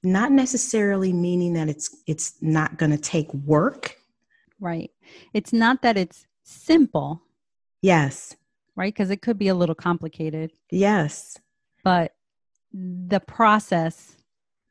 Not 0.03 0.31
necessarily 0.31 1.11
meaning 1.11 1.53
that 1.53 1.69
it's 1.69 1.89
it's 2.05 2.39
not 2.39 2.77
going 2.77 2.91
to 2.91 2.99
take 2.99 3.33
work. 3.33 3.97
Right. 4.59 4.91
It's 5.33 5.51
not 5.51 5.81
that 5.81 5.97
it's 5.97 6.27
simple, 6.43 7.23
Yes, 7.83 8.35
right? 8.75 8.91
Because 8.93 9.11
it 9.11 9.21
could 9.21 9.37
be 9.37 9.49
a 9.49 9.53
little 9.55 9.75
complicated, 9.75 10.51
yes. 10.71 11.37
but 11.83 12.13
the 12.73 13.19
process 13.19 14.15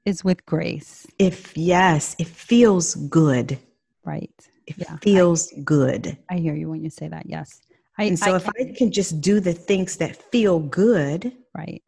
is 0.04 0.24
with 0.24 0.44
grace, 0.46 1.06
If 1.18 1.56
yes, 1.56 2.16
it 2.18 2.26
feels 2.26 2.94
good. 2.96 3.58
right? 4.04 4.30
It 4.66 4.74
Yeah, 4.78 4.94
I- 4.94 4.96
feels 4.96 5.52
good. 5.62 6.16
I 6.28 6.38
hear 6.38 6.54
you 6.56 6.68
when 6.70 6.82
you 6.82 6.90
say 6.90 7.06
that. 7.08 7.26
Yes. 7.26 7.60
I, 7.98 8.04
And 8.04 8.18
so 8.18 8.32
I 8.32 8.36
if 8.36 8.48
I 8.48 8.72
can 8.76 8.90
just 8.90 9.20
do 9.20 9.38
the 9.40 9.52
things 9.52 9.96
that 9.98 10.16
feel 10.32 10.58
good, 10.58 11.30
right. 11.54 11.82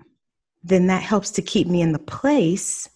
then 0.62 0.87
that 0.88 1.02
helps 1.02 1.31
to 1.33 1.43
keep 1.43 1.66
me 1.66 1.81
in 1.81 1.93
the 1.93 1.99
place 1.99 2.88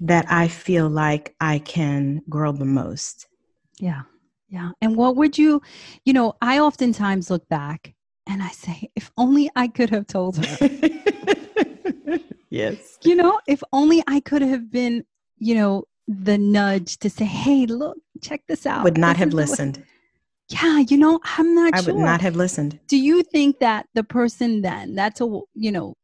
that 0.00 0.24
I 0.30 0.48
feel 0.48 0.88
like 0.88 1.34
I 1.40 1.58
can 1.60 2.22
grow 2.28 2.50
the 2.52 2.64
most. 2.64 3.26
Yeah. 3.78 4.02
Yeah. 4.52 4.72
And 4.82 4.96
what 4.96 5.16
would 5.16 5.38
you, 5.38 5.62
you 6.04 6.12
know, 6.12 6.34
I 6.42 6.58
oftentimes 6.58 7.30
look 7.30 7.48
back 7.48 7.94
and 8.26 8.42
I 8.42 8.50
say, 8.50 8.90
if 8.94 9.10
only 9.16 9.50
I 9.56 9.66
could 9.66 9.88
have 9.88 10.06
told 10.06 10.36
her, 10.44 10.68
yes. 12.50 12.98
you 13.02 13.16
know, 13.16 13.40
if 13.48 13.62
only 13.72 14.02
I 14.06 14.20
could 14.20 14.42
have 14.42 14.70
been, 14.70 15.06
you 15.38 15.54
know, 15.54 15.84
the 16.06 16.36
nudge 16.36 16.98
to 16.98 17.08
say, 17.08 17.24
hey, 17.24 17.64
look, 17.64 17.96
check 18.20 18.42
this 18.46 18.66
out. 18.66 18.84
Would 18.84 18.98
not 18.98 19.16
This 19.16 19.20
have 19.20 19.28
is 19.28 19.32
the 19.32 19.36
way-" 19.38 19.42
listened. 19.44 19.84
Yeah. 20.48 20.78
You 20.80 20.98
know, 20.98 21.18
I'm 21.38 21.54
not 21.54 21.74
I 21.74 21.80
sure. 21.80 21.94
would 21.94 22.04
not 22.04 22.20
have 22.20 22.36
listened. 22.36 22.78
do 22.88 22.98
you 22.98 23.22
think 23.22 23.58
that 23.60 23.86
the 23.94 24.04
person 24.04 24.60
then 24.60 24.94
that's 24.94 25.20
a 25.22 25.40
you 25.54 25.72
know 25.72 25.94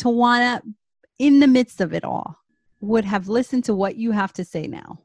tawana 0.00 0.62
in 1.18 1.40
the 1.40 1.46
midst 1.46 1.82
of 1.82 1.92
it 1.92 2.04
all 2.04 2.38
would 2.80 3.04
have 3.04 3.28
listened 3.28 3.64
to 3.64 3.74
what 3.74 3.96
you 3.96 4.12
have 4.12 4.32
to 4.32 4.44
say 4.46 4.66
now 4.66 4.98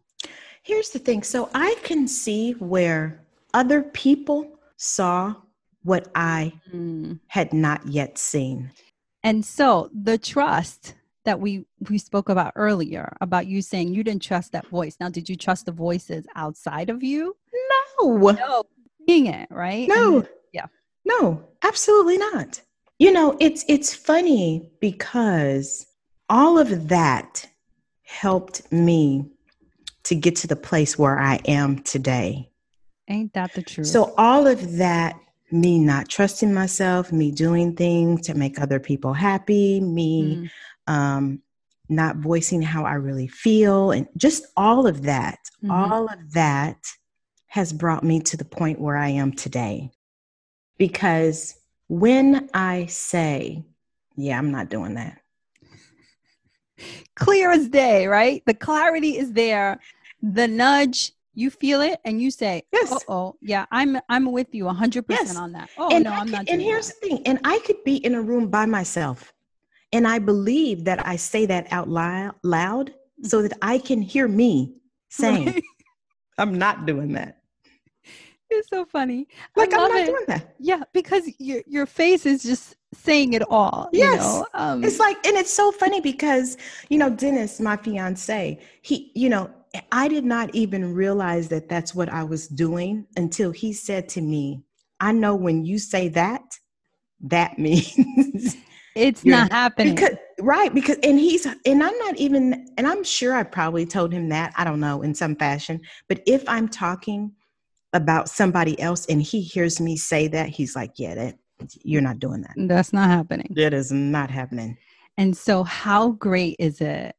Here's 0.67 0.89
the 0.89 0.99
thing. 0.99 1.23
So 1.23 1.49
I 1.53 1.75
can 1.83 2.07
see 2.09 2.51
where 2.53 3.21
other 3.53 3.81
people 3.83 4.59
saw 4.75 5.35
what 5.83 6.09
I 6.13 6.51
Mm. 6.73 7.19
had 7.27 7.53
not 7.53 7.87
yet 7.87 8.17
seen. 8.17 8.71
And 9.23 9.45
so 9.45 9.89
the 9.93 10.17
trust 10.17 10.93
that 11.23 11.39
we 11.39 11.65
we 11.89 11.97
spoke 11.97 12.27
about 12.29 12.51
earlier 12.55 13.15
about 13.21 13.47
you 13.47 13.61
saying 13.61 13.93
you 13.93 14.03
didn't 14.03 14.21
trust 14.23 14.51
that 14.51 14.67
voice. 14.67 14.97
Now, 14.99 15.09
did 15.09 15.29
you 15.29 15.35
trust 15.37 15.65
the 15.65 15.71
voices 15.71 16.25
outside 16.35 16.89
of 16.89 17.01
you? 17.01 17.35
No. 18.01 18.31
No, 18.31 18.63
seeing 19.07 19.27
it, 19.27 19.47
right? 19.49 19.87
No. 19.87 20.17
And- 20.17 20.29
yeah. 20.53 20.65
No, 21.05 21.43
absolutely 21.63 22.17
not. 22.17 22.61
You 22.99 23.11
know, 23.13 23.37
it's 23.39 23.63
it's 23.69 23.93
funny 23.93 24.69
because 24.81 25.87
all 26.29 26.57
of 26.59 26.89
that 26.89 27.47
helped 28.03 28.69
me 28.71 29.31
to 30.07 30.15
get 30.15 30.37
to 30.37 30.47
the 30.47 30.55
place 30.55 30.97
where 30.97 31.19
I 31.19 31.35
am 31.45 31.79
today. 31.83 32.49
ain't 33.09 33.33
that 33.33 33.53
the 33.53 33.61
truth? 33.61 33.87
So 33.87 34.13
all 34.17 34.47
of 34.47 34.77
that 34.77 35.19
me 35.51 35.79
not 35.79 36.09
trusting 36.09 36.53
myself, 36.53 37.11
me 37.11 37.31
doing 37.31 37.75
things 37.75 38.27
to 38.27 38.33
make 38.33 38.59
other 38.59 38.79
people 38.79 39.13
happy, 39.13 39.79
me 39.79 40.49
Mm, 40.87 40.93
um, 40.93 41.41
not 41.89 42.17
voicing 42.17 42.61
how 42.61 42.83
I 42.85 42.93
really 42.93 43.27
feel, 43.27 43.91
and 43.91 44.07
just 44.17 44.45
all 44.57 44.87
of 44.87 45.03
that, 45.03 45.39
Mhm. 45.63 45.91
all 45.91 46.09
of 46.09 46.33
that 46.33 46.85
has 47.47 47.71
brought 47.71 48.03
me 48.03 48.19
to 48.21 48.35
the 48.37 48.45
point 48.45 48.79
where 48.79 48.97
I 48.97 49.09
am 49.09 49.31
today. 49.31 49.91
Because 50.77 51.55
when 51.87 52.49
I 52.53 52.87
say, 52.87 53.63
yeah, 54.17 54.37
I'm 54.37 54.51
not 54.51 54.69
doing 54.69 54.95
that, 54.95 55.21
clear 57.15 57.51
as 57.51 57.69
day, 57.69 58.07
right? 58.07 58.43
The 58.45 58.53
clarity 58.53 59.17
is 59.17 59.31
there. 59.33 59.79
The 60.21 60.47
nudge, 60.47 61.13
you 61.33 61.49
feel 61.49 61.81
it, 61.81 61.99
and 62.03 62.21
you 62.21 62.31
say, 62.31 62.63
Yes. 62.73 63.05
"Oh, 63.07 63.35
yeah, 63.41 63.65
I'm 63.71 63.97
I'm 64.09 64.31
with 64.31 64.53
you 64.53 64.65
100 64.65 65.07
Yes. 65.07 65.21
percent 65.21 65.37
on 65.37 65.51
that." 65.53 65.69
Oh 65.77 65.91
and 65.91 66.03
no, 66.03 66.11
I 66.13 66.17
I'm 66.17 66.31
not. 66.31 66.49
And 66.49 66.61
here's 66.61 66.87
that. 66.87 66.95
the 67.01 67.07
thing, 67.07 67.21
and 67.25 67.39
I 67.43 67.59
could 67.59 67.83
be 67.83 67.97
in 67.97 68.15
a 68.15 68.21
room 68.21 68.47
by 68.49 68.65
myself, 68.65 69.33
and 69.93 70.07
I 70.07 70.19
believe 70.19 70.83
that 70.85 71.05
I 71.05 71.15
say 71.15 71.45
that 71.45 71.67
out 71.71 71.87
loud, 71.89 72.35
loud, 72.43 72.93
so 73.23 73.41
that 73.43 73.53
I 73.61 73.77
can 73.77 74.01
hear 74.01 74.27
me 74.27 74.81
saying, 75.09 75.53
"I'm 76.37 76.57
not 76.57 76.85
doing 76.85 77.13
that." 77.13 77.37
It's 78.49 78.69
so 78.69 78.85
funny. 78.85 79.27
Like 79.55 79.73
I'm 79.73 79.87
not 79.89 80.01
it. 80.01 80.05
doing 80.07 80.23
that. 80.27 80.55
Yeah, 80.59 80.83
because 80.93 81.29
your 81.37 81.61
your 81.67 81.85
face 81.85 82.25
is 82.25 82.41
just 82.43 82.75
saying 82.93 83.33
it 83.33 83.43
all. 83.49 83.89
you 83.91 83.99
Yes. 83.99 84.23
know? 84.23 84.47
Um, 84.53 84.83
It's 84.83 84.99
like, 84.99 85.17
and 85.27 85.35
it's 85.37 85.51
so 85.53 85.71
funny 85.71 85.99
because, 86.01 86.57
you 86.89 86.97
know, 86.97 87.09
Dennis, 87.09 87.59
my 87.59 87.75
fiance, 87.77 88.59
he, 88.81 89.11
you 89.15 89.27
know, 89.29 89.49
I 89.91 90.07
did 90.07 90.25
not 90.25 90.53
even 90.55 90.93
realize 90.93 91.49
that 91.49 91.69
that's 91.69 91.93
what 91.93 92.09
I 92.09 92.23
was 92.23 92.47
doing 92.47 93.05
until 93.15 93.51
he 93.51 93.73
said 93.73 94.09
to 94.09 94.21
me, 94.21 94.63
I 94.99 95.11
know 95.11 95.35
when 95.35 95.65
you 95.65 95.77
say 95.79 96.07
that, 96.09 96.43
that 97.21 97.57
means 97.67 98.55
it's 98.95 99.25
not 99.25 99.51
happening. 99.51 99.95
because 99.95 100.15
right 100.39 100.73
because 100.73 100.97
and 101.01 101.19
he's 101.19 101.45
and 101.45 101.83
i'm 101.83 101.97
not 101.97 102.15
even 102.17 102.67
and 102.77 102.87
i'm 102.87 103.03
sure 103.03 103.33
i 103.33 103.41
probably 103.41 103.85
told 103.87 104.13
him 104.13 104.29
that 104.29 104.53
i 104.55 104.63
don't 104.63 104.79
know 104.79 105.01
in 105.01 105.15
some 105.15 105.35
fashion 105.35 105.81
but 106.07 106.21
if 106.27 106.47
i'm 106.47 106.67
talking 106.67 107.31
about 107.93 108.29
somebody 108.29 108.79
else 108.79 109.05
and 109.07 109.21
he 109.21 109.41
hears 109.41 109.79
me 109.81 109.97
say 109.97 110.27
that 110.27 110.49
he's 110.49 110.75
like 110.75 110.91
yeah 110.97 111.15
that 111.15 111.35
you're 111.83 112.01
not 112.01 112.19
doing 112.19 112.41
that 112.41 112.53
That's 112.55 112.93
not 112.93 113.09
happening. 113.09 113.51
that 113.55 113.73
is 113.73 113.91
not 113.91 114.29
happening 114.29 114.77
And 115.17 115.35
so, 115.35 115.63
how 115.63 116.11
great 116.11 116.55
is 116.59 116.79
it 116.81 117.15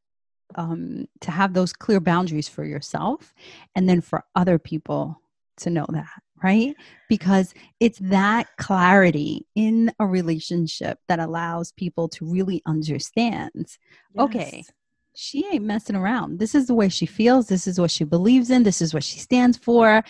um, 0.55 1.07
to 1.21 1.31
have 1.31 1.53
those 1.53 1.73
clear 1.73 1.99
boundaries 1.99 2.47
for 2.49 2.63
yourself 2.63 3.33
and 3.75 3.87
then 3.87 4.01
for 4.01 4.23
other 4.35 4.57
people 4.59 5.21
to 5.57 5.69
know 5.69 5.85
that, 5.89 6.07
right? 6.43 6.75
Because 7.07 7.53
it's 7.79 7.99
that 7.99 8.47
clarity 8.57 9.45
in 9.55 9.91
a 9.99 10.05
relationship 10.05 10.99
that 11.07 11.19
allows 11.19 11.71
people 11.73 12.07
to 12.09 12.25
really 12.25 12.61
understand 12.65 13.77
Okay. 14.17 14.65
She 15.15 15.45
ain't 15.51 15.65
messing 15.65 15.95
around. 15.95 16.39
This 16.39 16.55
is 16.55 16.67
the 16.67 16.73
way 16.73 16.87
she 16.87 17.05
feels. 17.05 17.47
This 17.47 17.67
is 17.67 17.79
what 17.79 17.91
she 17.91 18.03
believes 18.05 18.49
in. 18.49 18.63
This 18.63 18.81
is 18.81 18.93
what 18.93 19.03
she 19.03 19.19
stands 19.19 19.57
for. 19.57 20.03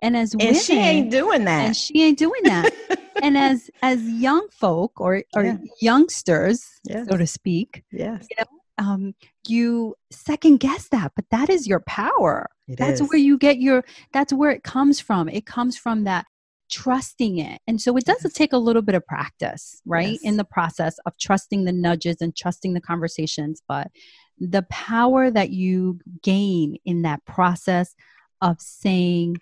And 0.00 0.16
as 0.16 0.32
and 0.32 0.40
women, 0.42 0.54
she 0.54 0.78
ain't 0.78 1.10
doing 1.10 1.44
that 1.44 1.64
and 1.66 1.76
she 1.76 2.02
ain't 2.02 2.18
doing 2.18 2.42
that. 2.44 2.72
and 3.22 3.36
as 3.36 3.70
as 3.82 4.02
young 4.08 4.46
folk 4.50 5.00
or 5.00 5.22
or 5.34 5.44
Yeah. 5.44 5.56
youngsters, 5.80 6.64
Yes. 6.84 7.06
so 7.08 7.16
to 7.16 7.26
speak, 7.26 7.82
yes 7.92 8.26
you 8.30 8.36
know, 8.38 8.84
um, 8.84 9.14
you 9.48 9.94
second 10.10 10.58
guess 10.60 10.88
that, 10.88 11.12
but 11.16 11.24
that 11.30 11.48
is 11.50 11.66
your 11.66 11.80
power. 11.80 12.48
it 12.68 12.78
that's 12.78 13.00
is. 13.00 13.08
where 13.08 13.18
you 13.18 13.36
get 13.38 13.58
your. 13.58 13.84
That's 14.12 14.32
where 14.32 14.50
it 14.50 14.62
comes 14.62 15.00
from. 15.00 15.28
It 15.28 15.44
comes 15.46 15.76
from 15.76 16.04
that 16.04 16.26
trusting 16.70 17.38
it, 17.38 17.60
and 17.66 17.80
so 17.80 17.96
it 17.96 18.04
does 18.04 18.20
Yes. 18.24 18.32
take 18.32 18.52
a 18.52 18.58
little 18.58 18.82
bit 18.82 18.94
of 18.94 19.06
practice, 19.06 19.80
right, 19.84 20.12
Yes. 20.12 20.20
in 20.22 20.36
the 20.38 20.44
process 20.44 20.96
of 21.06 21.16
trusting 21.18 21.64
the 21.64 21.72
nudges 21.72 22.16
and 22.20 22.34
trusting 22.34 22.72
the 22.74 22.80
conversations. 22.80 23.62
But 23.68 23.90
the 24.38 24.62
power 24.70 25.30
that 25.30 25.50
you 25.50 26.00
gain 26.22 26.76
in 26.84 27.02
that 27.02 27.24
process 27.26 27.94
of 28.40 28.60
saying, 28.60 29.36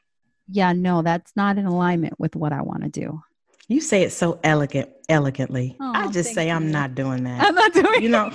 "Yeah, 0.49 0.73
no, 0.73 1.03
that's 1.03 1.33
not 1.37 1.59
in 1.59 1.65
alignment 1.67 2.19
with 2.19 2.35
what 2.37 2.53
I 2.53 2.63
want 2.63 2.83
to 2.83 2.89
do." 2.89 3.23
you 3.69 3.81
say 3.81 4.03
it 4.03 4.11
so 4.13 4.39
elegant 4.45 4.91
elegantly 5.09 5.77
i 5.81 6.05
Oh, 6.05 6.11
just 6.11 6.31
thank 6.31 6.35
say 6.35 6.51
i'm 6.51 6.71
not 6.73 6.95
doing 6.97 7.25
that 7.25 7.43
I'm 7.43 7.55
not 7.55 7.73
doing. 7.73 8.03
you 8.03 8.09
know 8.09 8.31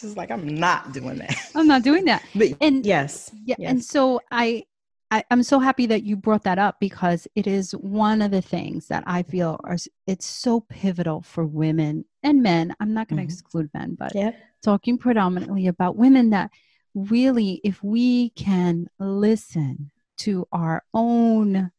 just 0.00 0.16
like 0.16 0.30
i'm 0.30 0.46
not 0.46 0.92
doing 0.92 1.18
that 1.18 1.36
I'm 1.54 1.66
not 1.66 1.82
doing 1.82 2.04
that. 2.06 2.22
but 2.34 2.48
And 2.60 2.84
yes 2.86 3.30
Yeah, 3.44 3.56
and 3.60 3.84
so 3.84 4.20
I, 4.30 4.64
I 5.10 5.24
I'm 5.30 5.42
so 5.42 5.58
happy 5.58 5.86
that 5.86 6.04
you 6.04 6.16
brought 6.16 6.44
that 6.44 6.58
up 6.58 6.78
because 6.80 7.26
it 7.34 7.46
is 7.46 7.72
one 7.72 8.22
of 8.22 8.30
the 8.30 8.40
things 8.42 8.86
that 8.86 9.02
I 9.06 9.22
feel 9.24 9.58
are 9.64 9.76
it's 10.06 10.26
so 10.26 10.60
pivotal 10.60 11.22
for 11.22 11.44
women 11.44 12.04
and 12.22 12.42
men. 12.42 12.74
I'm 12.80 12.94
not 12.94 13.08
going 13.08 13.16
to 13.18 13.22
Mhm. 13.24 13.30
exclude 13.32 13.70
men, 13.74 13.96
but 13.98 14.14
yeah 14.14 14.30
talking 14.62 14.96
predominantly 14.98 15.66
about 15.66 15.96
women 15.96 16.30
that 16.30 16.50
really 16.94 17.60
if 17.64 17.82
we 17.82 18.30
can 18.30 18.86
listen 19.00 19.90
to 20.18 20.46
our 20.52 20.84
own 20.94 21.70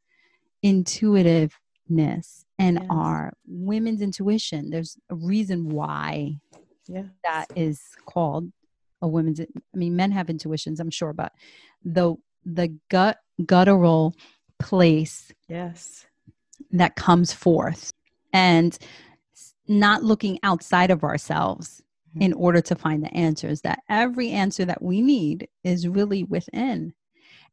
intuitiveness 0.64 2.46
and 2.60 2.78
Yes. 2.80 2.88
our 2.90 3.34
women's 3.48 4.02
intuition, 4.02 4.70
there's 4.70 4.98
a 5.10 5.16
reason 5.16 5.70
why 5.70 6.40
yeah. 6.92 7.04
that 7.24 7.48
is 7.56 7.82
called 8.06 8.52
a 9.02 9.08
woman's 9.08 9.40
i 9.40 9.46
mean 9.74 9.96
men 9.96 10.12
have 10.12 10.30
intuitions 10.30 10.80
i'm 10.80 10.90
sure 10.90 11.14
but 11.14 11.32
the 11.84 12.16
the 12.46 12.74
gut 12.90 13.18
guttural 13.46 14.14
place 14.60 15.32
yes. 15.48 16.06
that 16.72 16.96
comes 16.96 17.34
forth 17.34 17.92
and 18.34 18.78
not 19.68 20.04
looking 20.04 20.40
outside 20.44 20.92
of 20.92 21.04
ourselves 21.04 21.82
mm-hmm. 22.10 22.22
in 22.24 22.34
order 22.34 22.62
to 22.62 22.76
find 22.76 23.04
the 23.04 23.14
answers 23.14 23.62
that 23.62 23.80
every 23.90 24.32
answer 24.32 24.66
that 24.66 24.82
we 24.82 25.02
need 25.02 25.48
is 25.64 25.88
really 25.88 26.24
within. 26.24 26.94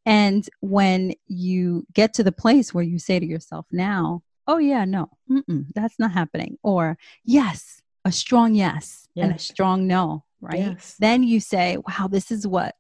And 0.07 0.49
when 0.61 1.15
you 1.27 1.87
get 1.93 2.15
to 2.15 2.23
the 2.23 2.33
place 2.33 2.73
where 2.73 2.85
you 2.85 2.99
say 2.99 3.19
to 3.19 3.27
yourself 3.27 3.67
now 3.71 4.23
oh 4.47 4.57
yeah 4.57 4.85
no 4.87 5.11
mm-mm, 5.31 5.67
that's 5.75 5.99
not 5.99 6.13
happening 6.13 6.57
or 6.63 6.97
yes 7.25 7.83
a 8.09 8.13
strong 8.13 8.55
yes 8.55 9.07
and 9.17 9.33
a 9.33 9.39
strong 9.39 9.87
no 9.87 10.25
right 10.41 10.59
Yes. 10.61 10.97
then 10.99 11.23
you 11.23 11.39
say 11.41 11.77
wow 11.87 12.09
this 12.09 12.31
is 12.31 12.47
what 12.47 12.75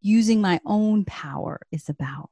using 0.00 0.40
my 0.40 0.60
own 0.66 1.04
power 1.04 1.60
is 1.70 1.88
about 1.88 2.30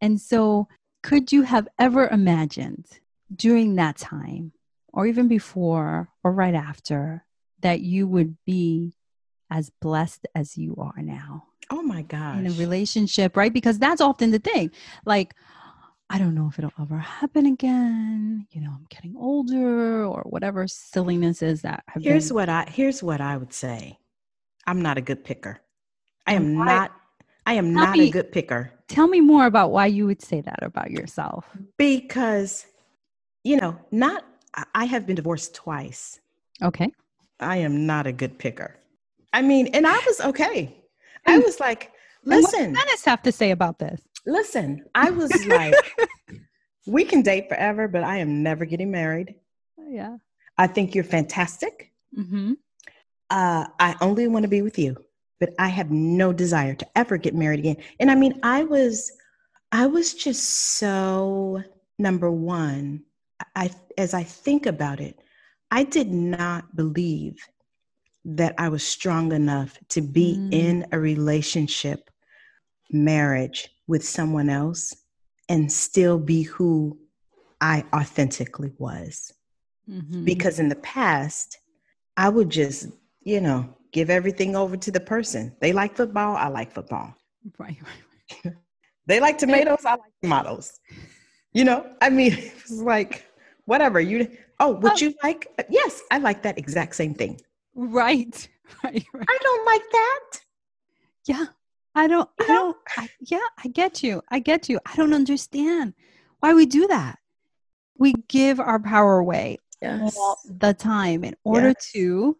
and 0.00 0.20
so 0.20 0.68
could 1.02 1.32
you 1.32 1.42
have 1.42 1.66
ever 1.78 2.06
imagined 2.08 2.86
during 3.34 3.76
that 3.76 3.96
time 3.96 4.52
or 4.92 5.06
even 5.06 5.26
before 5.28 6.08
or 6.22 6.32
right 6.32 6.54
after 6.54 7.24
that 7.60 7.80
you 7.80 8.06
would 8.06 8.36
be 8.44 8.94
as 9.50 9.70
blessed 9.80 10.26
as 10.34 10.56
you 10.56 10.74
are 10.78 11.02
now 11.02 11.44
Oh 11.70 11.82
my 11.82 12.00
gosh. 12.00 12.38
in 12.38 12.46
a 12.46 12.52
relationship, 12.52 13.36
right? 13.36 13.52
Because 13.52 13.78
that's 13.78 14.00
often 14.00 14.30
the 14.30 14.38
thing. 14.38 14.70
Like, 15.04 15.34
I 16.10 16.18
don't 16.18 16.34
know 16.34 16.48
if 16.50 16.58
it'll 16.58 16.72
ever 16.80 16.98
happen 16.98 17.44
again. 17.46 18.46
You 18.52 18.62
know, 18.62 18.70
I'm 18.70 18.86
getting 18.88 19.14
older 19.16 20.04
or 20.06 20.22
whatever 20.22 20.66
silliness 20.66 21.42
is 21.42 21.62
that 21.62 21.84
have 21.88 22.02
Here's 22.02 22.28
been. 22.28 22.34
what 22.36 22.48
I 22.48 22.64
here's 22.70 23.02
what 23.02 23.20
I 23.20 23.36
would 23.36 23.52
say. 23.52 23.98
I'm 24.66 24.80
not 24.80 24.96
a 24.98 25.02
good 25.02 25.22
picker. 25.24 25.60
I 26.26 26.34
am 26.34 26.56
why- 26.56 26.64
not 26.64 26.92
I 27.46 27.54
am 27.54 27.72
not 27.74 27.96
me- 27.96 28.08
a 28.08 28.10
good 28.10 28.32
picker 28.32 28.72
Tell 28.88 29.06
me 29.06 29.20
more 29.20 29.44
about 29.44 29.70
why 29.70 29.84
you 29.86 30.06
would 30.06 30.22
say 30.22 30.40
that 30.40 30.62
about 30.62 30.90
yourself. 30.90 31.44
because 31.76 32.66
you 33.44 33.56
know, 33.58 33.78
not 33.90 34.24
I- 34.74 34.86
have 34.86 35.06
been 35.06 35.14
divorced 35.16 35.54
twice. 35.54 36.20
Okay. 36.62 36.90
I 37.38 37.58
am 37.58 37.86
not 37.86 38.06
a 38.06 38.12
good 38.12 38.38
picker. 38.38 38.76
I 39.32 39.42
mean, 39.42 39.68
and 39.68 39.86
I 39.86 39.96
was 40.06 40.20
okay. 40.22 40.74
I 41.26 41.38
was 41.38 41.60
like, 41.60 41.92
And 42.24 42.32
what 42.32 42.42
listen, 42.52 42.72
does 42.72 42.82
Dennis 42.84 43.04
have 43.04 43.22
to 43.22 43.30
say 43.32 43.50
about 43.52 43.78
this? 43.78 44.00
Listen. 44.28 44.84
I 44.94 45.10
was 45.10 45.46
like, 45.46 45.74
we 46.86 47.04
can 47.04 47.22
date 47.22 47.48
forever, 47.48 47.88
but 47.88 48.04
I 48.04 48.18
am 48.18 48.42
never 48.42 48.64
getting 48.64 48.90
married. 48.90 49.34
Yeah. 49.78 50.18
I 50.56 50.66
think 50.66 50.94
you're 50.94 51.04
fantastic. 51.04 51.92
Mm-hmm. 52.16 52.54
uh, 53.30 53.66
I 53.78 53.94
only 54.00 54.28
want 54.28 54.44
to 54.44 54.48
be 54.48 54.62
with 54.62 54.78
you, 54.78 54.96
but 55.40 55.50
I 55.58 55.68
have 55.68 55.90
no 55.90 56.32
desire 56.32 56.74
to 56.74 56.86
ever 56.96 57.18
get 57.18 57.34
married 57.34 57.60
again. 57.60 57.76
And 58.00 58.10
I 58.10 58.14
mean, 58.14 58.40
I 58.42 58.64
was, 58.64 59.12
I 59.72 59.86
was 59.86 60.14
just 60.14 60.42
so 60.78 61.62
number 61.98 62.30
one. 62.30 63.02
I, 63.54 63.70
as 63.98 64.14
I 64.14 64.22
think 64.22 64.66
about 64.66 65.00
it, 65.00 65.18
I 65.70 65.84
did 65.84 66.10
not 66.10 66.74
believe 66.74 67.36
that 68.24 68.54
I 68.58 68.70
was 68.70 68.82
strong 68.82 69.32
enough 69.32 69.78
to 69.90 70.00
be 70.00 70.36
mm. 70.36 70.52
in 70.52 70.86
a 70.92 70.98
relationship, 70.98 72.10
marriage 72.90 73.68
with 73.88 74.06
someone 74.06 74.48
else 74.48 74.94
and 75.48 75.72
still 75.72 76.18
be 76.18 76.42
who 76.42 76.96
I 77.60 77.84
authentically 77.92 78.72
was. 78.78 79.32
Mm-hmm. 79.90 80.24
Because 80.24 80.60
in 80.60 80.68
the 80.68 80.76
past, 80.76 81.58
I 82.16 82.28
would 82.28 82.50
just, 82.50 82.88
you 83.22 83.40
know, 83.40 83.74
give 83.92 84.10
everything 84.10 84.54
over 84.54 84.76
to 84.76 84.90
the 84.90 85.00
person. 85.00 85.56
They 85.60 85.72
like 85.72 85.96
football, 85.96 86.36
I 86.36 86.48
like 86.48 86.72
football. 86.72 87.14
Right, 87.58 87.76
right. 87.82 88.44
right. 88.44 88.54
they 89.06 89.20
like 89.20 89.38
tomatoes, 89.38 89.84
I 89.84 89.92
like 89.92 90.12
tomatoes. 90.22 90.78
You 91.52 91.64
know, 91.64 91.90
I 92.00 92.10
mean, 92.10 92.32
it's 92.36 92.70
like 92.70 93.26
whatever 93.64 94.00
you. 94.00 94.28
Oh, 94.60 94.72
would 94.72 94.92
oh. 94.92 94.96
you 94.96 95.14
like? 95.22 95.46
Yes, 95.70 96.02
I 96.10 96.18
like 96.18 96.42
that 96.42 96.58
exact 96.58 96.96
same 96.96 97.14
thing. 97.14 97.40
Right, 97.74 98.48
right, 98.84 99.04
right. 99.14 99.26
I 99.28 99.38
don't 99.40 99.66
like 99.66 99.90
that. 99.92 100.24
Yeah, 101.26 101.46
I 101.94 102.06
don't. 102.06 102.28
You 102.40 102.44
I 102.44 102.48
don't. 102.48 102.76
I, 102.96 103.08
yeah, 103.20 103.46
I 103.62 103.68
get 103.68 104.02
you. 104.02 104.22
I 104.28 104.38
get 104.38 104.68
you. 104.68 104.80
I 104.86 104.96
don't 104.96 105.14
understand 105.14 105.94
why 106.40 106.54
we 106.54 106.66
do 106.66 106.86
that. 106.88 107.18
We 107.96 108.14
give 108.28 108.60
our 108.60 108.78
power 108.78 109.18
away 109.18 109.58
yes. 109.82 110.16
all 110.16 110.38
the 110.44 110.74
time 110.74 111.24
in 111.24 111.34
order 111.44 111.68
yes. 111.68 111.90
to 111.92 112.36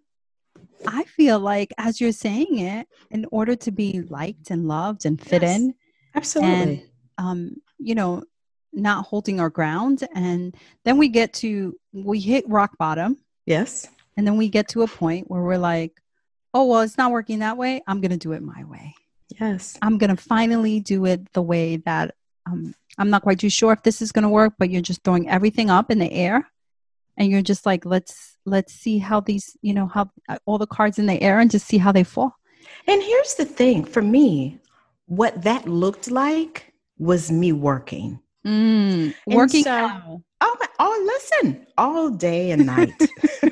I 0.87 1.05
feel 1.05 1.39
like 1.39 1.73
as 1.79 2.01
you're 2.01 2.13
saying 2.13 2.59
it, 2.59 2.87
in 3.11 3.27
order 3.31 3.57
to 3.57 3.71
be 3.71 4.03
liked 4.03 4.51
and 4.51 4.69
loved 4.69 5.07
and 5.07 5.21
fit 5.21 5.43
yes, 5.43 5.57
in, 5.57 5.75
absolutely, 6.15 6.53
and 6.53 6.83
um, 7.19 7.57
you 7.79 7.95
know, 7.95 8.23
not 8.73 9.07
holding 9.07 9.41
our 9.41 9.51
ground, 9.51 10.07
and 10.15 10.57
then 10.85 10.99
we 10.99 11.09
get 11.09 11.33
to 11.35 11.77
we 11.93 12.21
hit 12.21 12.49
rock 12.49 12.79
bottom. 12.79 13.17
Yes, 13.47 13.89
and 14.17 14.27
then 14.27 14.37
we 14.37 14.49
get 14.49 14.69
to 14.69 14.83
a 14.83 14.89
point 14.89 15.31
where 15.31 15.43
we're 15.43 15.59
like, 15.59 16.01
oh 16.55 16.67
well, 16.67 16.83
it's 16.83 16.99
not 16.99 17.13
working 17.13 17.41
that 17.41 17.57
way. 17.57 17.83
I'm 17.87 18.01
gonna 18.01 18.17
do 18.17 18.33
it 18.33 18.43
my 18.43 18.65
way. 18.65 18.95
Yes, 19.41 19.79
I'm 19.83 19.99
gonna 19.99 20.17
finally 20.17 20.81
do 20.81 21.05
it 21.07 21.33
the 21.33 21.43
way 21.43 21.77
that 21.79 22.15
um, 22.47 22.75
I'm 22.97 23.11
not 23.11 23.23
quite 23.23 23.39
too 23.39 23.51
sure 23.51 23.73
if 23.73 23.83
this 23.83 24.01
is 24.03 24.13
gonna 24.13 24.31
work, 24.31 24.55
but 24.59 24.71
you're 24.71 24.83
just 24.83 25.03
throwing 25.05 25.29
everything 25.29 25.71
up 25.71 25.91
in 25.91 25.99
the 25.99 26.13
air 26.13 26.49
and 27.19 27.31
you're 27.31 27.43
just 27.43 27.67
like 27.67 27.85
let's 27.85 28.39
let's 28.47 28.73
see 28.73 28.99
how 28.99 29.21
these 29.21 29.57
you 29.61 29.75
know 29.75 29.87
how 29.87 30.11
uh, 30.29 30.39
all 30.47 30.57
the 30.57 30.67
cards 30.67 30.99
in 30.99 31.07
the 31.07 31.21
air 31.21 31.41
and 31.41 31.51
just 31.51 31.67
see 31.67 31.79
how 31.79 31.93
they 31.93 32.05
fall. 32.05 32.35
And 32.87 33.03
here's 33.03 33.35
the 33.35 33.45
thing 33.45 33.85
for 33.85 34.01
me 34.01 34.59
what 35.07 35.43
that 35.43 35.67
looked 35.69 36.11
like 36.11 36.73
was 36.99 37.31
me 37.31 37.53
working. 37.53 38.21
Mm, 38.47 39.15
working 39.27 39.65
so, 39.65 40.23
oh, 40.41 40.57
my, 40.61 40.67
oh 40.79 41.21
listen 41.43 41.67
all 41.77 42.09
day 42.09 42.53
and 42.53 42.67
night 42.67 42.95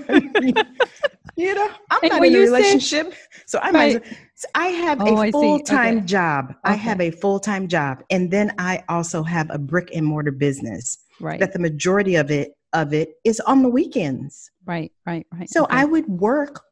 you 1.37 1.55
know 1.55 1.71
i'm 1.91 2.01
and 2.03 2.11
not 2.11 2.25
in 2.25 2.35
a 2.35 2.39
relationship 2.39 3.13
say, 3.13 3.19
so 3.47 3.59
i 3.61 3.71
right. 3.71 4.03
so 4.35 4.49
i 4.55 4.69
have 4.69 5.01
oh, 5.01 5.23
a 5.23 5.31
full-time 5.31 5.99
okay. 5.99 6.07
job 6.07 6.47
okay. 6.51 6.59
i 6.65 6.75
have 6.75 7.01
a 7.01 7.11
full-time 7.11 7.69
job 7.69 8.03
and 8.11 8.31
then 8.31 8.53
i 8.59 8.83
also 8.89 9.23
have 9.23 9.47
a 9.51 9.59
brick 9.59 9.91
and 9.95 10.07
mortar 10.07 10.33
business 10.33 10.99
right 11.21 11.41
that 11.41 11.53
the 11.53 11.59
majority 11.59 12.17
of 12.17 12.31
it 12.31 12.57
of 12.77 12.93
it 12.93 13.15
is 13.25 13.41
on 13.41 13.63
the 13.63 13.69
weekends. 13.69 14.51
Right, 14.65 14.93
right, 15.07 15.27
right. 15.33 15.49
So 15.49 15.65
okay. 15.65 15.77
I 15.77 15.85
would 15.85 16.07
work 16.07 16.63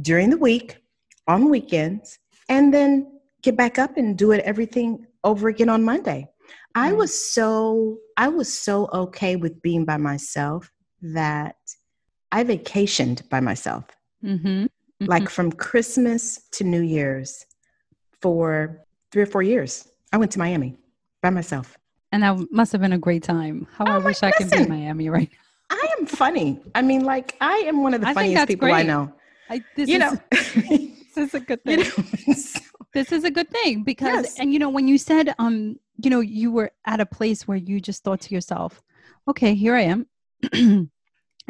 during 0.00 0.30
the 0.30 0.36
week, 0.36 0.76
on 1.26 1.48
weekends, 1.48 2.18
and 2.48 2.72
then 2.72 3.20
get 3.42 3.56
back 3.56 3.78
up 3.78 3.96
and 3.96 4.16
do 4.16 4.32
it 4.32 4.40
everything 4.44 5.06
over 5.24 5.48
again 5.48 5.68
on 5.68 5.82
Monday. 5.82 6.28
I 6.74 6.92
was 6.92 7.32
so 7.32 7.98
I 8.16 8.28
was 8.28 8.52
so 8.52 8.88
okay 8.92 9.36
with 9.36 9.62
being 9.62 9.84
by 9.84 9.96
myself 9.96 10.70
that 11.02 11.56
I 12.32 12.44
vacationed 12.44 13.28
by 13.28 13.40
myself. 13.40 13.84
Mm-hmm. 14.24 14.48
Mm-hmm. 14.48 15.06
Like 15.06 15.28
from 15.28 15.52
Christmas 15.52 16.40
to 16.52 16.64
New 16.64 16.82
Year's 16.82 17.44
for 18.20 18.80
three 19.12 19.22
or 19.22 19.26
four 19.26 19.42
years. 19.42 19.88
I 20.12 20.16
went 20.16 20.32
to 20.32 20.38
Miami 20.38 20.76
by 21.22 21.30
myself. 21.30 21.76
And 22.12 22.22
that 22.22 22.38
must 22.52 22.72
have 22.72 22.80
been 22.80 22.92
a 22.92 22.98
great 22.98 23.22
time. 23.22 23.66
How 23.72 23.86
oh, 23.86 23.92
I 23.92 23.98
wish 23.98 24.22
I 24.22 24.30
could 24.30 24.50
be 24.50 24.56
in 24.58 24.68
Miami 24.68 25.10
right 25.10 25.28
now. 25.30 25.76
I 25.76 25.94
am 25.98 26.06
funny. 26.06 26.60
I 26.74 26.82
mean, 26.82 27.04
like 27.04 27.36
I 27.40 27.56
am 27.66 27.82
one 27.82 27.94
of 27.94 28.00
the 28.00 28.08
I 28.08 28.14
funniest 28.14 28.46
people 28.46 28.68
great. 28.68 28.74
I 28.74 28.82
know. 28.82 29.12
I, 29.50 29.62
this 29.76 29.88
you 29.88 29.96
is, 29.96 30.00
know, 30.00 30.18
this 30.30 31.16
is 31.16 31.34
a 31.34 31.40
good 31.40 31.62
thing. 31.64 31.78
You 31.80 31.84
know, 31.84 32.34
so, 32.34 32.60
this 32.92 33.12
is 33.12 33.24
a 33.24 33.30
good 33.30 33.50
thing 33.50 33.82
because, 33.82 34.24
yes. 34.24 34.38
and 34.38 34.52
you 34.52 34.58
know, 34.58 34.68
when 34.68 34.86
you 34.86 34.98
said, 34.98 35.34
um, 35.38 35.76
you 36.02 36.10
know, 36.10 36.20
you 36.20 36.52
were 36.52 36.70
at 36.86 37.00
a 37.00 37.06
place 37.06 37.48
where 37.48 37.56
you 37.56 37.80
just 37.80 38.04
thought 38.04 38.20
to 38.22 38.34
yourself, 38.34 38.82
okay, 39.28 39.54
here 39.54 39.74
I 39.74 39.82
am, 39.82 40.06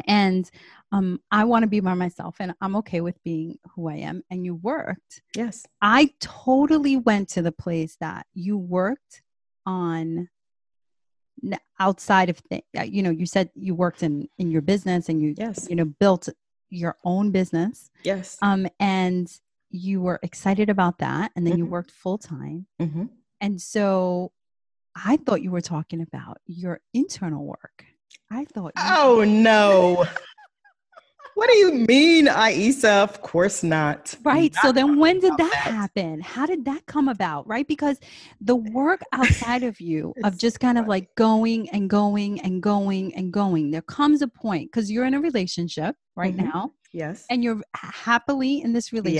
and 0.07 0.51
um, 0.91 1.19
I 1.31 1.43
want 1.43 1.63
to 1.63 1.67
be 1.67 1.79
by 1.79 1.93
myself, 1.93 2.37
and 2.39 2.53
I'm 2.61 2.75
okay 2.77 3.01
with 3.01 3.21
being 3.23 3.57
who 3.75 3.89
I 3.89 3.95
am. 3.95 4.23
And 4.29 4.45
you 4.45 4.55
worked. 4.55 5.21
Yes, 5.35 5.65
I 5.81 6.11
totally 6.19 6.97
went 6.97 7.29
to 7.29 7.41
the 7.41 7.51
place 7.51 7.97
that 7.99 8.27
you 8.33 8.57
worked 8.57 9.21
on 9.65 10.29
outside 11.79 12.29
of 12.29 12.41
the, 12.49 12.63
uh, 12.77 12.83
you 12.83 13.03
know 13.03 13.09
you 13.09 13.25
said 13.25 13.49
you 13.55 13.75
worked 13.75 14.03
in 14.03 14.27
in 14.37 14.49
your 14.49 14.61
business 14.61 15.09
and 15.09 15.21
you 15.21 15.35
yes 15.37 15.67
you 15.69 15.75
know 15.75 15.85
built 15.85 16.29
your 16.69 16.95
own 17.03 17.31
business 17.31 17.89
yes 18.03 18.37
um 18.41 18.67
and 18.79 19.39
you 19.69 20.01
were 20.01 20.19
excited 20.23 20.69
about 20.69 20.99
that 20.99 21.31
and 21.35 21.45
then 21.45 21.53
mm-hmm. 21.53 21.63
you 21.63 21.65
worked 21.65 21.91
full 21.91 22.17
time 22.17 22.65
mm-hmm. 22.81 23.05
and 23.41 23.61
so 23.61 24.31
i 24.95 25.17
thought 25.17 25.41
you 25.41 25.51
were 25.51 25.61
talking 25.61 26.01
about 26.01 26.37
your 26.47 26.79
internal 26.93 27.45
work 27.45 27.85
i 28.31 28.45
thought 28.45 28.71
oh 28.77 29.23
no 29.27 30.05
what 31.35 31.49
do 31.49 31.55
you 31.57 31.73
mean, 31.73 32.27
Aisa? 32.27 33.03
Of 33.03 33.21
course 33.21 33.61
not. 33.61 34.15
Right. 34.23 34.53
Not 34.55 34.61
so 34.61 34.71
then 34.71 34.97
when 34.97 35.19
did 35.19 35.33
that, 35.33 35.51
that, 35.51 35.73
happen? 35.73 36.21
How 36.21 36.45
did 36.45 36.63
that 36.65 36.85
come 36.85 37.09
about? 37.09 37.45
Right? 37.45 37.67
Because 37.67 37.99
the 38.39 38.55
work 38.55 39.01
outside 39.11 39.63
of 39.63 39.79
you 39.81 40.13
of 40.23 40.37
just 40.37 40.61
kind 40.61 40.77
of 40.77 40.87
like 40.87 41.13
going 41.15 41.69
and 41.69 41.89
going 41.89 42.39
and 42.39 42.63
going 42.63 43.13
and 43.15 43.33
going, 43.33 43.71
there 43.71 43.81
comes 43.81 44.21
a 44.21 44.29
point 44.29 44.71
because 44.71 44.89
you're 44.89 45.05
in 45.05 45.13
a 45.13 45.19
relationship 45.19 45.95
right 46.15 46.35
mm-hmm. 46.35 46.47
now. 46.47 46.71
Yes. 46.93 47.25
And 47.29 47.43
you're 47.43 47.61
happily 47.75 48.61
in 48.61 48.71
this 48.71 48.93
relationship. 48.93 49.13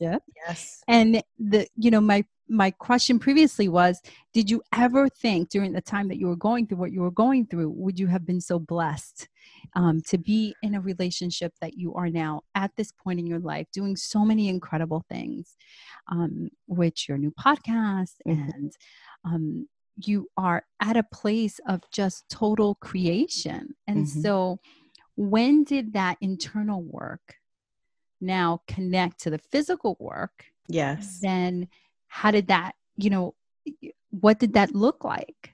Yes. 0.00 0.32
Yes. 0.46 0.82
And 0.88 1.22
the 1.38 1.68
you 1.76 1.90
know, 1.90 2.00
my 2.00 2.24
my 2.50 2.70
question 2.72 3.18
previously 3.18 3.68
was 3.68 4.02
did 4.32 4.50
you 4.50 4.60
ever 4.74 5.08
think 5.08 5.48
during 5.48 5.72
the 5.72 5.80
time 5.80 6.08
that 6.08 6.18
you 6.18 6.26
were 6.26 6.36
going 6.36 6.66
through 6.66 6.78
what 6.78 6.92
you 6.92 7.00
were 7.00 7.10
going 7.10 7.46
through 7.46 7.70
would 7.70 7.98
you 7.98 8.08
have 8.08 8.26
been 8.26 8.40
so 8.40 8.58
blessed 8.58 9.28
um, 9.76 10.00
to 10.02 10.18
be 10.18 10.54
in 10.62 10.74
a 10.74 10.80
relationship 10.80 11.52
that 11.60 11.74
you 11.74 11.94
are 11.94 12.10
now 12.10 12.42
at 12.56 12.72
this 12.76 12.92
point 12.92 13.20
in 13.20 13.26
your 13.26 13.38
life 13.38 13.68
doing 13.72 13.96
so 13.96 14.24
many 14.24 14.48
incredible 14.48 15.04
things 15.08 15.56
um, 16.10 16.50
which 16.66 17.08
your 17.08 17.18
new 17.18 17.30
podcast 17.30 18.14
mm-hmm. 18.26 18.50
and 18.50 18.72
um, 19.24 19.68
you 20.04 20.28
are 20.36 20.64
at 20.80 20.96
a 20.96 21.04
place 21.04 21.60
of 21.68 21.80
just 21.92 22.28
total 22.28 22.74
creation 22.76 23.74
and 23.86 24.06
mm-hmm. 24.06 24.20
so 24.20 24.58
when 25.16 25.62
did 25.62 25.92
that 25.92 26.16
internal 26.20 26.82
work 26.82 27.36
now 28.20 28.60
connect 28.66 29.20
to 29.20 29.30
the 29.30 29.38
physical 29.38 29.96
work 30.00 30.46
yes 30.68 31.20
then 31.22 31.68
how 32.10 32.30
did 32.30 32.48
that 32.48 32.74
you 32.96 33.08
know 33.08 33.34
what 34.10 34.38
did 34.38 34.52
that 34.52 34.74
look 34.74 35.04
like 35.04 35.52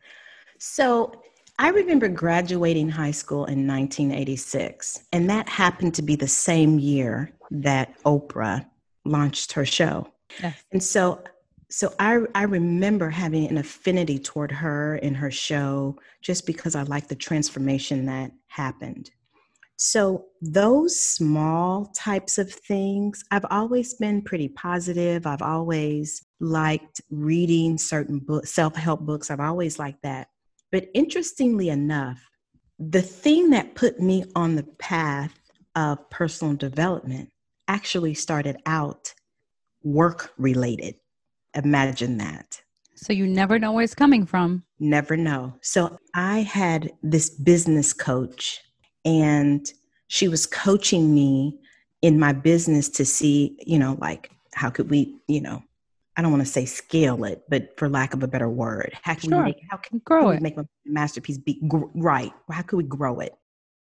so 0.59 1.13
I 1.59 1.71
remember 1.71 2.09
graduating 2.09 2.91
high 2.91 3.13
school 3.13 3.47
in 3.47 3.67
1986, 3.67 5.07
and 5.13 5.31
that 5.31 5.49
happened 5.49 5.95
to 5.95 6.03
be 6.03 6.15
the 6.15 6.29
same 6.29 6.79
year 6.79 7.33
that 7.51 7.99
Oprah 8.03 8.67
launched 9.07 9.53
her 9.53 9.65
show. 9.65 10.07
Yes. 10.43 10.63
And 10.73 10.83
so 10.83 11.23
so 11.69 11.93
I, 11.99 12.21
I 12.35 12.45
remember 12.45 13.11
having 13.11 13.49
an 13.49 13.59
affinity 13.59 14.21
toward 14.21 14.53
her 14.53 14.97
and 14.97 15.17
her 15.17 15.33
show 15.33 15.99
just 16.23 16.47
because 16.47 16.77
I 16.77 16.83
liked 16.83 17.09
the 17.09 17.17
transformation 17.17 18.07
that 18.07 18.31
happened. 18.47 19.11
So, 19.79 20.27
those 20.41 20.99
small 20.99 21.87
types 21.95 22.39
of 22.39 22.51
things, 22.51 23.23
I've 23.31 23.45
always 23.51 23.95
been 23.95 24.23
pretty 24.23 24.49
positive. 24.49 25.27
I've 25.27 25.43
always 25.43 26.25
liked 26.41 27.01
reading 27.11 27.77
certain 27.77 28.19
books, 28.19 28.53
self 28.53 28.75
help 28.75 29.01
books. 29.01 29.31
I've 29.31 29.41
always 29.41 29.79
liked 29.79 30.03
that. 30.03 30.29
But 30.73 30.89
interestingly 30.95 31.69
enough, 31.69 32.19
the 32.79 33.03
thing 33.03 33.51
that 33.51 33.75
put 33.75 34.01
me 34.01 34.25
on 34.35 34.57
the 34.57 34.65
path 34.79 35.39
of 35.75 36.09
personal 36.11 36.55
development 36.55 37.31
actually 37.69 38.15
started 38.15 38.57
out 38.67 39.13
work 39.83 40.33
related. 40.39 40.95
Imagine 41.55 42.19
that. 42.19 42.63
So 42.95 43.13
you 43.13 43.27
never 43.27 43.59
know 43.59 43.73
where 43.73 43.85
it's 43.85 43.95
coming 43.95 44.25
from. 44.25 44.65
Never 44.81 45.17
know. 45.17 45.55
So 45.61 45.99
I 46.15 46.41
had 46.41 46.93
this 47.03 47.29
business 47.31 47.93
coach 47.93 48.61
and 49.07 49.73
she 50.09 50.29
was 50.29 50.45
coaching 50.45 51.15
me 51.15 51.57
in 52.03 52.19
my 52.19 52.33
business 52.33 52.89
to 52.91 53.05
see, 53.07 53.57
you 53.65 53.79
know, 53.79 53.97
like 54.01 54.31
how 54.53 54.69
could 54.69 54.91
we, 54.91 55.17
you 55.29 55.41
know, 55.41 55.63
I 56.17 56.23
don't 56.23 56.33
want 56.33 56.45
to 56.45 56.51
say 56.51 56.67
scale 56.67 57.25
it, 57.25 57.45
but 57.49 57.79
for 57.79 57.89
lack 57.89 58.15
of 58.15 58.23
a 58.23 58.29
better 58.29 58.49
word, 58.49 58.93
how 59.03 59.15
can 59.15 59.31
sure. 59.31 59.39
we 59.39 59.45
make 59.45 59.63
how 59.71 59.77
can, 59.77 60.01
grow 60.05 60.29
can 60.29 60.37
it? 60.37 60.43
make 60.43 60.57
a 60.59 60.67
masterpiece 60.85 61.39
be 61.39 61.61
gr- 61.69 61.85
right? 61.95 62.33
How 62.51 62.63
could 62.63 62.79
we 62.79 62.85
grow 62.85 63.21
it? 63.21 63.35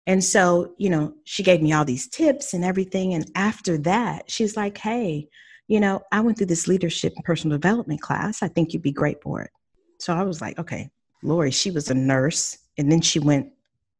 And 0.06 0.22
so, 0.22 0.74
you 0.78 0.90
know, 0.90 1.14
she 1.24 1.42
gave 1.42 1.62
me 1.62 1.72
all 1.72 1.84
these 1.84 2.08
tips 2.08 2.54
and 2.54 2.64
everything. 2.64 3.14
And 3.14 3.30
after 3.34 3.78
that, 3.78 4.30
she's 4.30 4.56
like, 4.56 4.78
hey, 4.78 5.28
you 5.68 5.80
know, 5.80 6.02
I 6.10 6.20
went 6.20 6.38
through 6.38 6.46
this 6.46 6.66
leadership 6.66 7.12
and 7.14 7.24
personal 7.24 7.58
development 7.58 8.00
class. 8.00 8.42
I 8.42 8.48
think 8.48 8.72
you'd 8.72 8.82
be 8.82 8.92
great 8.92 9.22
for 9.22 9.42
it. 9.42 9.50
So 10.00 10.14
I 10.14 10.22
was 10.22 10.40
like, 10.40 10.58
okay, 10.58 10.90
Lori, 11.22 11.50
she 11.50 11.70
was 11.70 11.90
a 11.90 11.94
nurse. 11.94 12.58
And 12.78 12.90
then 12.90 13.00
she 13.00 13.18
went 13.18 13.52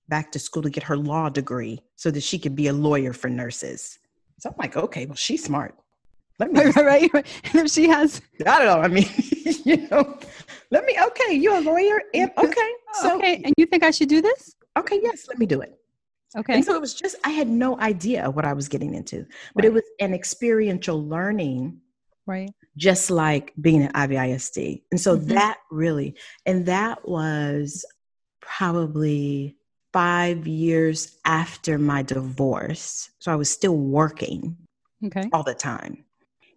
back 0.09 0.33
to 0.33 0.39
school 0.39 0.63
to 0.63 0.71
get 0.71 0.83
her 0.85 0.97
law 0.97 1.29
degree 1.29 1.81
so 1.97 2.11
that 2.11 2.23
she 2.23 2.39
could 2.39 2.57
be 2.57 2.69
a 2.69 2.73
lawyer 2.73 3.13
for 3.13 3.29
nurses. 3.29 3.99
So 4.39 4.51
I'm 4.51 4.57
like, 4.59 4.77
okay, 4.77 5.07
well, 5.07 5.17
she's 5.17 5.45
smart. 5.45 5.75
Let 6.39 6.53
me, 6.53 6.61
right, 6.65 6.77
right, 6.77 7.11
right. 7.13 7.27
And 7.45 7.67
if 7.67 7.73
she 7.73 7.89
has, 7.89 8.21
I 8.47 8.59
don't 8.59 8.67
know. 8.67 8.81
I 8.81 8.89
mean, 8.89 9.09
you 9.65 9.89
know, 9.89 10.19
let 10.71 10.85
me, 10.85 10.97
okay, 11.01 11.35
you're 11.35 11.57
a 11.57 11.61
lawyer. 11.61 12.01
And, 12.15 12.31
okay. 12.39 12.71
So, 12.95 13.17
okay. 13.17 13.43
And 13.45 13.53
you 13.57 13.67
think 13.67 13.83
I 13.83 13.91
should 13.91 14.09
do 14.09 14.23
this? 14.23 14.55
Okay. 14.79 15.01
Yes. 15.03 15.27
Let 15.29 15.39
me 15.39 15.47
do 15.47 15.61
it. 15.61 15.75
Okay. 16.37 16.55
And 16.55 16.65
so 16.65 16.75
it 16.75 16.81
was 16.81 16.95
just, 16.95 17.17
I 17.25 17.31
had 17.31 17.49
no 17.49 17.81
idea 17.81 18.31
what 18.31 18.45
I 18.45 18.53
was 18.53 18.69
getting 18.69 18.95
into, 18.95 19.27
but 19.55 19.65
right. 19.65 19.67
it 19.67 19.73
was 19.73 19.83
an 20.01 20.13
experiential 20.15 21.03
learning. 21.03 21.81
Right. 22.27 22.53
Just 22.77 23.11
like 23.11 23.55
being 23.61 23.85
at 23.85 23.95
IVISD. 23.95 24.83
And 24.91 25.01
so 25.01 25.17
mm-hmm. 25.17 25.29
that 25.29 25.59
really, 25.71 26.15
and 26.45 26.67
that 26.67 27.09
was 27.09 27.85
probably 28.41 29.58
five 29.93 30.47
years 30.47 31.17
after 31.25 31.79
my 31.79 32.03
divorce. 32.03 33.11
So 33.19 33.33
I 33.33 33.37
was 33.37 33.51
still 33.51 33.77
working 33.77 34.57
okay. 35.05 35.29
all 35.33 35.43
the 35.43 35.55
time. 35.55 36.05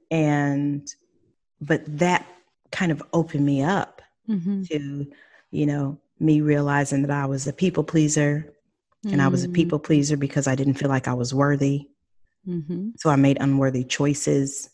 And, 0.09 0.87
but 1.59 1.83
that 1.99 2.25
kind 2.71 2.91
of 2.91 3.01
opened 3.13 3.45
me 3.45 3.63
up 3.63 4.01
mm-hmm. 4.29 4.63
to, 4.63 5.07
you 5.51 5.65
know, 5.65 5.97
me 6.19 6.41
realizing 6.41 7.03
that 7.03 7.11
I 7.11 7.25
was 7.25 7.47
a 7.47 7.53
people 7.53 7.83
pleaser 7.83 8.53
mm-hmm. 9.05 9.13
and 9.13 9.21
I 9.21 9.27
was 9.27 9.43
a 9.43 9.47
mm. 9.47 9.53
people 9.53 9.79
pleaser 9.79 10.17
because 10.17 10.47
I 10.47 10.55
didn't 10.55 10.75
feel 10.75 10.89
like 10.89 11.07
I 11.07 11.13
was 11.13 11.33
worthy. 11.33 11.87
Mm-hmm. 12.47 12.89
So 12.97 13.09
I 13.09 13.15
made 13.15 13.37
unworthy 13.39 13.83
choices. 13.83 14.69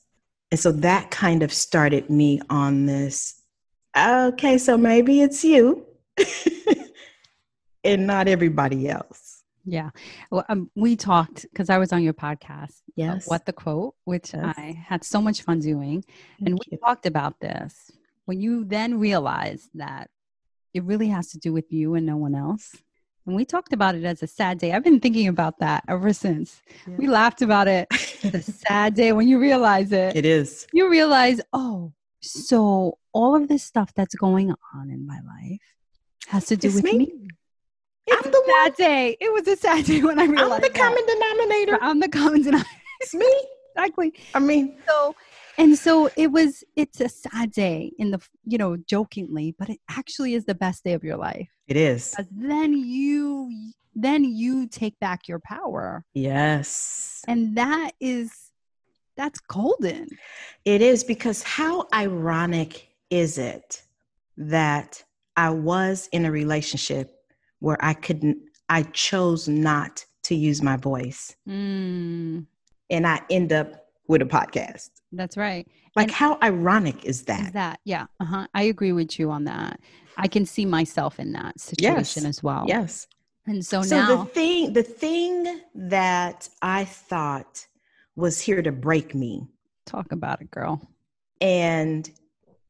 And 0.51 0.59
so 0.59 0.71
that 0.71 1.11
kind 1.11 1.43
of 1.43 1.53
started 1.53 2.09
me 2.09 2.41
on 2.49 2.85
this 2.85 3.37
okay, 3.97 4.57
so 4.57 4.77
maybe 4.77 5.21
it's 5.21 5.43
you. 5.43 5.85
and 7.87 8.05
not 8.05 8.27
everybody 8.27 8.89
else. 8.89 9.43
Yeah. 9.65 9.89
Well, 10.31 10.45
um, 10.47 10.71
we 10.75 10.95
talked 10.95 11.43
because 11.43 11.69
I 11.69 11.77
was 11.77 11.91
on 11.91 12.01
your 12.01 12.13
podcast. 12.13 12.81
Yes. 12.95 13.27
What 13.27 13.45
the 13.45 13.53
quote, 13.53 13.95
which 14.05 14.33
yes. 14.33 14.55
I 14.57 14.81
had 14.85 15.03
so 15.03 15.21
much 15.21 15.41
fun 15.41 15.59
doing. 15.59 16.03
Thank 16.39 16.49
and 16.49 16.53
we 16.59 16.65
you. 16.71 16.77
talked 16.77 17.05
about 17.05 17.39
this. 17.39 17.91
When 18.25 18.39
you 18.39 18.63
then 18.63 18.99
realize 18.99 19.69
that 19.75 20.09
it 20.73 20.83
really 20.83 21.07
has 21.09 21.31
to 21.31 21.39
do 21.39 21.51
with 21.51 21.71
you 21.71 21.95
and 21.95 22.05
no 22.05 22.17
one 22.17 22.35
else. 22.35 22.75
And 23.25 23.35
we 23.35 23.43
talked 23.43 23.73
about 23.73 23.95
it 23.95 24.05
as 24.05 24.23
a 24.23 24.27
sad 24.27 24.57
day. 24.57 24.71
I've 24.71 24.85
been 24.85 25.01
thinking 25.01 25.27
about 25.27 25.59
that 25.59 25.83
ever 25.89 26.13
since. 26.13 26.61
Yeah. 26.87 26.95
We 26.97 27.07
laughed 27.07 27.41
about 27.41 27.67
it. 27.67 27.89
the 28.21 28.41
sad 28.67 28.93
day 28.93 29.11
when 29.11 29.27
you 29.27 29.37
realize 29.37 29.91
it. 29.91 30.15
It 30.15 30.25
is. 30.25 30.65
You 30.71 30.89
realize, 30.89 31.41
oh, 31.51 31.91
so 32.21 32.99
all 33.11 33.35
of 33.35 33.49
this 33.49 33.63
stuff 33.63 33.93
that's 33.93 34.15
going 34.15 34.53
on 34.73 34.89
in 34.89 35.05
my 35.05 35.19
life 35.25 35.61
has 36.27 36.45
to 36.45 36.55
do 36.55 36.67
it's 36.67 36.75
with 36.75 36.85
me. 36.85 36.97
me. 36.99 37.26
It's 38.07 38.25
I'm 38.25 38.31
the 38.31 38.43
sad 38.45 38.69
one. 38.69 38.73
day. 38.77 39.17
It 39.19 39.33
was 39.33 39.47
a 39.47 39.55
sad 39.55 39.85
day 39.85 40.01
when 40.01 40.19
I 40.19 40.25
realized 40.25 40.53
I'm 40.53 40.61
the 40.61 40.69
that. 40.69 40.75
common 40.75 41.05
denominator. 41.05 41.77
I'm 41.81 41.99
the 41.99 42.09
common 42.09 42.41
denominator. 42.41 42.69
It's 43.01 43.13
me. 43.13 43.47
exactly. 43.75 44.13
I 44.33 44.39
mean, 44.39 44.77
so 44.87 45.15
and 45.57 45.77
so 45.77 46.09
it 46.15 46.31
was. 46.31 46.63
It's 46.75 47.01
a 47.01 47.09
sad 47.09 47.51
day 47.51 47.91
in 47.97 48.11
the 48.11 48.19
you 48.45 48.57
know 48.57 48.77
jokingly, 48.77 49.55
but 49.57 49.69
it 49.69 49.79
actually 49.89 50.33
is 50.33 50.45
the 50.45 50.55
best 50.55 50.83
day 50.83 50.93
of 50.93 51.03
your 51.03 51.17
life. 51.17 51.49
It 51.67 51.77
is. 51.77 52.15
Then 52.31 52.73
you 52.73 53.51
then 53.95 54.23
you 54.23 54.67
take 54.67 54.99
back 54.99 55.27
your 55.27 55.39
power. 55.39 56.05
Yes. 56.13 57.23
And 57.27 57.57
that 57.57 57.91
is 57.99 58.31
that's 59.17 59.39
golden. 59.39 60.07
It 60.63 60.81
is 60.81 61.03
because 61.03 61.41
how 61.43 61.87
ironic 61.93 62.89
is 63.09 63.37
it 63.37 63.81
that 64.37 65.03
I 65.35 65.49
was 65.49 66.07
in 66.11 66.25
a 66.25 66.31
relationship 66.31 67.16
where 67.59 67.77
I 67.79 67.93
couldn't, 67.93 68.37
I 68.69 68.83
chose 68.83 69.47
not 69.47 70.05
to 70.23 70.35
use 70.35 70.61
my 70.61 70.77
voice. 70.77 71.35
Mm. 71.47 72.45
And 72.89 73.07
I 73.07 73.21
end 73.29 73.51
up 73.53 73.87
with 74.07 74.21
a 74.21 74.25
podcast. 74.25 74.89
That's 75.11 75.37
right. 75.37 75.67
Like, 75.95 76.03
and 76.03 76.11
how 76.11 76.37
ironic 76.43 77.05
is 77.05 77.23
that? 77.23 77.47
Is 77.47 77.51
that, 77.53 77.79
yeah. 77.83 78.05
Uh-huh. 78.19 78.47
I 78.53 78.63
agree 78.63 78.91
with 78.91 79.17
you 79.19 79.31
on 79.31 79.45
that. 79.45 79.79
I 80.17 80.27
can 80.27 80.45
see 80.45 80.65
myself 80.65 81.19
in 81.19 81.31
that 81.33 81.59
situation 81.59 82.23
yes. 82.23 82.29
as 82.29 82.43
well. 82.43 82.65
Yes. 82.67 83.07
And 83.45 83.65
so, 83.65 83.81
so 83.81 83.95
now 83.95 84.23
the 84.23 84.29
thing, 84.29 84.73
the 84.73 84.83
thing 84.83 85.61
that 85.73 86.49
I 86.61 86.85
thought 86.85 87.65
was 88.15 88.41
here 88.41 88.61
to 88.61 88.71
break 88.71 89.15
me. 89.15 89.47
Talk 89.85 90.11
about 90.11 90.41
it, 90.41 90.51
girl. 90.51 90.81
And 91.39 92.09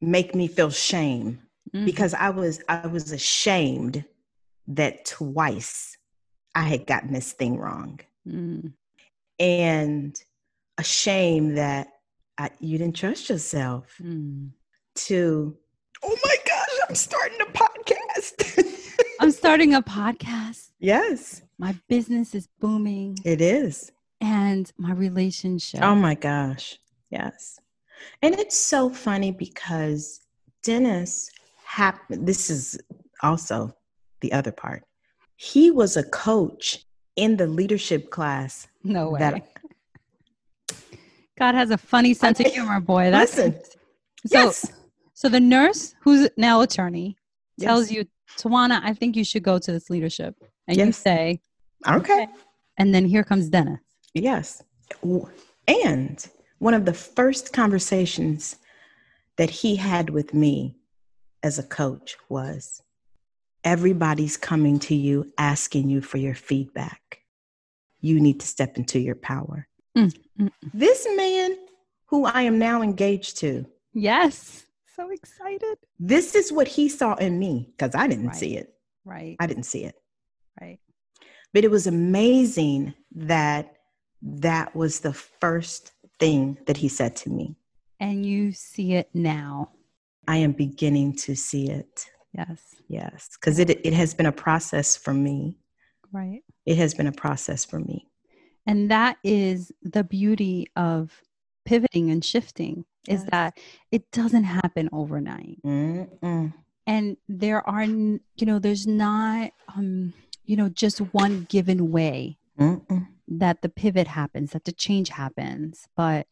make 0.00 0.34
me 0.34 0.46
feel 0.46 0.70
shame 0.70 1.40
mm-hmm. 1.74 1.84
because 1.84 2.14
I 2.14 2.30
was 2.30 2.62
I 2.68 2.86
was 2.86 3.10
ashamed 3.12 4.04
that 4.68 5.04
twice 5.04 5.96
I 6.54 6.62
had 6.62 6.86
gotten 6.86 7.12
this 7.12 7.32
thing 7.32 7.58
wrong. 7.58 8.00
Mm. 8.26 8.72
And 9.38 10.20
a 10.76 10.84
shame 10.84 11.54
that 11.54 11.88
I, 12.36 12.50
you 12.60 12.78
didn't 12.78 12.96
trust 12.96 13.28
yourself 13.28 13.94
mm. 14.00 14.50
to, 14.94 15.56
oh 16.02 16.16
my 16.24 16.36
gosh, 16.46 16.78
I'm 16.88 16.94
starting 16.94 17.40
a 17.40 17.46
podcast. 17.46 18.94
I'm 19.20 19.30
starting 19.30 19.74
a 19.74 19.82
podcast. 19.82 20.70
Yes. 20.78 21.42
My 21.58 21.76
business 21.88 22.34
is 22.34 22.48
booming. 22.60 23.18
It 23.24 23.40
is. 23.40 23.90
And 24.20 24.70
my 24.78 24.92
relationship. 24.92 25.82
Oh 25.82 25.94
my 25.94 26.14
gosh. 26.14 26.78
Yes. 27.10 27.58
And 28.22 28.34
it's 28.34 28.56
so 28.56 28.90
funny 28.90 29.32
because 29.32 30.20
Dennis 30.62 31.30
happened, 31.64 32.26
this 32.26 32.50
is 32.50 32.78
also 33.22 33.74
the 34.20 34.32
other 34.32 34.52
part. 34.52 34.84
He 35.36 35.70
was 35.70 35.96
a 35.96 36.02
coach 36.02 36.84
in 37.16 37.36
the 37.36 37.46
leadership 37.46 38.10
class. 38.10 38.68
No 38.82 39.10
way. 39.10 39.18
That, 39.18 39.48
God 41.38 41.54
has 41.54 41.70
a 41.70 41.78
funny 41.78 42.14
sense 42.14 42.40
I 42.40 42.44
of 42.44 42.52
humor, 42.52 42.80
boy. 42.94 43.10
That's 43.10 43.36
listen. 43.36 43.60
So, 44.26 44.44
yes. 44.44 44.72
so 45.14 45.28
the 45.28 45.40
nurse 45.40 45.94
who's 46.02 46.28
now 46.36 46.60
attorney 46.60 47.16
tells 47.60 47.90
yes. 47.90 47.98
you, 47.98 48.06
Tawana, 48.36 48.80
I 48.82 48.94
think 48.94 49.16
you 49.16 49.24
should 49.24 49.42
go 49.42 49.58
to 49.58 49.72
this 49.72 49.90
leadership. 49.90 50.34
And 50.66 50.76
yes. 50.76 50.86
you 50.86 50.92
say, 50.92 51.40
okay. 51.86 51.96
okay. 51.96 52.28
And 52.76 52.94
then 52.94 53.04
here 53.04 53.24
comes 53.24 53.48
Dennis. 53.48 53.80
Yes. 54.14 54.62
And 55.66 56.28
one 56.58 56.74
of 56.74 56.84
the 56.84 56.94
first 56.94 57.52
conversations 57.52 58.56
that 59.36 59.50
he 59.50 59.76
had 59.76 60.10
with 60.10 60.34
me 60.34 60.76
as 61.42 61.58
a 61.58 61.62
coach 61.62 62.16
was 62.28 62.82
everybody's 63.64 64.36
coming 64.36 64.78
to 64.80 64.94
you 64.94 65.32
asking 65.38 65.90
you 65.90 66.00
for 66.00 66.18
your 66.18 66.34
feedback. 66.34 67.20
You 68.00 68.20
need 68.20 68.40
to 68.40 68.46
step 68.46 68.76
into 68.76 68.98
your 68.98 69.16
power. 69.16 69.66
Mm, 69.96 70.16
mm, 70.40 70.46
mm. 70.46 70.50
This 70.72 71.06
man 71.16 71.56
who 72.06 72.24
I 72.24 72.42
am 72.42 72.58
now 72.58 72.82
engaged 72.82 73.38
to. 73.38 73.66
Yes. 73.92 74.64
So 74.94 75.10
excited. 75.10 75.78
This 75.98 76.34
is 76.34 76.52
what 76.52 76.68
he 76.68 76.88
saw 76.88 77.14
in 77.14 77.38
me 77.38 77.72
because 77.76 77.94
I 77.94 78.06
didn't 78.06 78.28
right. 78.28 78.36
see 78.36 78.56
it. 78.56 78.74
Right. 79.04 79.36
I 79.40 79.46
didn't 79.46 79.64
see 79.64 79.84
it. 79.84 79.94
Right. 80.60 80.78
But 81.52 81.64
it 81.64 81.70
was 81.70 81.86
amazing 81.86 82.94
that 83.12 83.74
that 84.22 84.74
was 84.74 85.00
the 85.00 85.12
first 85.12 85.92
thing 86.18 86.58
that 86.66 86.76
he 86.76 86.88
said 86.88 87.16
to 87.16 87.30
me. 87.30 87.56
And 88.00 88.24
you 88.24 88.52
see 88.52 88.94
it 88.94 89.08
now. 89.14 89.70
I 90.26 90.36
am 90.38 90.52
beginning 90.52 91.14
to 91.16 91.34
see 91.34 91.70
it. 91.70 92.06
Yes. 92.32 92.60
Yes. 92.88 93.30
Because 93.40 93.58
it, 93.58 93.70
it 93.70 93.92
has 93.92 94.14
been 94.14 94.26
a 94.26 94.32
process 94.32 94.96
for 94.96 95.14
me. 95.14 95.56
Right. 96.12 96.42
It 96.66 96.76
has 96.76 96.94
been 96.94 97.06
a 97.06 97.12
process 97.12 97.64
for 97.64 97.78
me. 97.78 98.06
And 98.66 98.90
that 98.90 99.16
is 99.24 99.72
the 99.82 100.04
beauty 100.04 100.66
of 100.76 101.22
pivoting 101.64 102.10
and 102.10 102.24
shifting 102.24 102.84
yes. 103.06 103.20
is 103.20 103.26
that 103.26 103.58
it 103.90 104.10
doesn't 104.10 104.44
happen 104.44 104.88
overnight. 104.92 105.58
Mm-mm. 105.64 106.52
And 106.86 107.16
there 107.28 107.66
are, 107.68 107.84
you 107.84 108.20
know, 108.40 108.58
there's 108.58 108.86
not, 108.86 109.52
um, 109.74 110.12
you 110.44 110.56
know, 110.56 110.68
just 110.68 110.98
one 110.98 111.46
given 111.48 111.90
way 111.90 112.38
Mm-mm. 112.58 113.06
that 113.28 113.60
the 113.62 113.68
pivot 113.68 114.06
happens, 114.06 114.52
that 114.52 114.64
the 114.64 114.72
change 114.72 115.10
happens. 115.10 115.86
But 115.96 116.26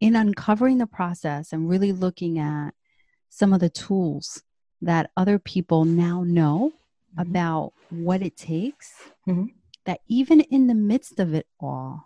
in 0.00 0.16
uncovering 0.16 0.78
the 0.78 0.86
process 0.86 1.52
and 1.52 1.68
really 1.68 1.92
looking 1.92 2.38
at 2.38 2.72
some 3.28 3.52
of 3.52 3.60
the 3.60 3.70
tools 3.70 4.42
that 4.82 5.10
other 5.16 5.38
people 5.38 5.84
now 5.84 6.22
know 6.24 6.72
mm-hmm. 7.16 7.22
about 7.30 7.72
what 7.90 8.22
it 8.22 8.36
takes, 8.36 8.92
mm-hmm. 9.26 9.46
that 9.86 10.00
even 10.08 10.40
in 10.40 10.66
the 10.66 10.74
midst 10.74 11.18
of 11.18 11.32
it 11.34 11.46
all, 11.58 12.04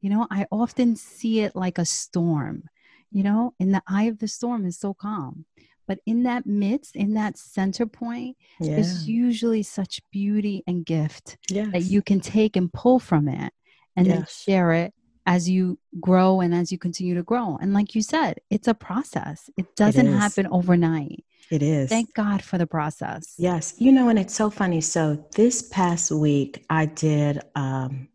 you 0.00 0.10
know, 0.10 0.26
I 0.30 0.46
often 0.50 0.96
see 0.96 1.40
it 1.40 1.54
like 1.54 1.78
a 1.78 1.84
storm. 1.84 2.64
You 3.10 3.22
know, 3.22 3.54
in 3.58 3.72
the 3.72 3.82
eye 3.86 4.04
of 4.04 4.18
the 4.18 4.28
storm 4.28 4.66
is 4.66 4.78
so 4.78 4.94
calm. 4.94 5.44
but 5.86 6.00
in 6.04 6.22
that 6.24 6.44
midst, 6.44 6.94
in 6.94 7.14
that 7.14 7.38
center 7.38 7.86
point, 7.86 8.36
Yeah. 8.60 8.76
is 8.76 9.08
usually 9.08 9.62
such 9.62 10.02
beauty 10.10 10.62
and 10.66 10.84
gift 10.84 11.38
Yes. 11.48 11.72
that 11.72 11.84
you 11.84 12.02
can 12.02 12.20
take 12.20 12.56
and 12.56 12.70
pull 12.70 12.98
from 12.98 13.26
it 13.26 13.54
and 13.96 14.06
then 14.06 14.26
share 14.28 14.72
it 14.72 14.92
as 15.24 15.48
you 15.48 15.78
grow 15.98 16.40
and 16.42 16.54
as 16.54 16.70
you 16.70 16.76
continue 16.76 17.14
to 17.14 17.22
grow. 17.22 17.56
And 17.56 17.72
like 17.72 17.94
you 17.94 18.02
said, 18.02 18.40
it's 18.50 18.68
a 18.68 18.74
process. 18.74 19.48
It 19.56 19.76
doesn't 19.76 20.08
is. 20.08 20.18
happen 20.18 20.46
overnight. 20.48 21.24
It 21.50 21.62
is. 21.62 21.88
Thank 21.88 22.14
God 22.14 22.42
for 22.42 22.58
the 22.58 22.66
process. 22.66 23.34
Yes. 23.38 23.74
You 23.78 23.92
know, 23.92 24.08
and 24.08 24.18
it's 24.18 24.34
so 24.34 24.50
funny. 24.50 24.80
So 24.80 25.24
this 25.34 25.62
past 25.62 26.10
week, 26.10 26.64
I 26.70 26.86
did 26.86 27.40
um, 27.54 28.08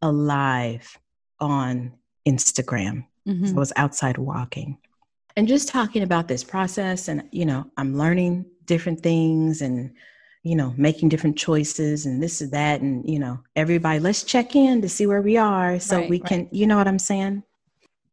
a 0.00 0.10
live 0.10 0.98
on 1.40 1.92
Instagram. 2.26 3.06
Mhm. 3.26 3.54
I 3.54 3.58
was 3.58 3.72
outside 3.76 4.18
walking 4.18 4.78
and 5.36 5.48
just 5.48 5.68
talking 5.68 6.02
about 6.02 6.28
this 6.28 6.44
process. 6.44 7.08
And, 7.08 7.24
you 7.32 7.46
know, 7.46 7.70
I'm 7.76 7.96
learning 7.96 8.46
different 8.64 9.00
things 9.02 9.62
and, 9.62 9.92
you 10.42 10.56
know, 10.56 10.74
making 10.76 11.08
different 11.08 11.36
choices 11.36 12.06
and 12.06 12.22
this 12.22 12.40
and 12.40 12.52
that. 12.52 12.80
And, 12.80 13.08
you 13.08 13.18
know, 13.18 13.40
everybody, 13.56 14.00
let's 14.00 14.22
check 14.24 14.54
in 14.56 14.82
to 14.82 14.88
see 14.88 15.06
where 15.06 15.22
we 15.22 15.36
are 15.36 15.78
so 15.80 15.98
Right, 15.98 16.10
we 16.10 16.20
right. 16.20 16.28
can, 16.28 16.48
you 16.52 16.66
know 16.66 16.76
what 16.76 16.88
I'm 16.88 16.98
saying? 16.98 17.42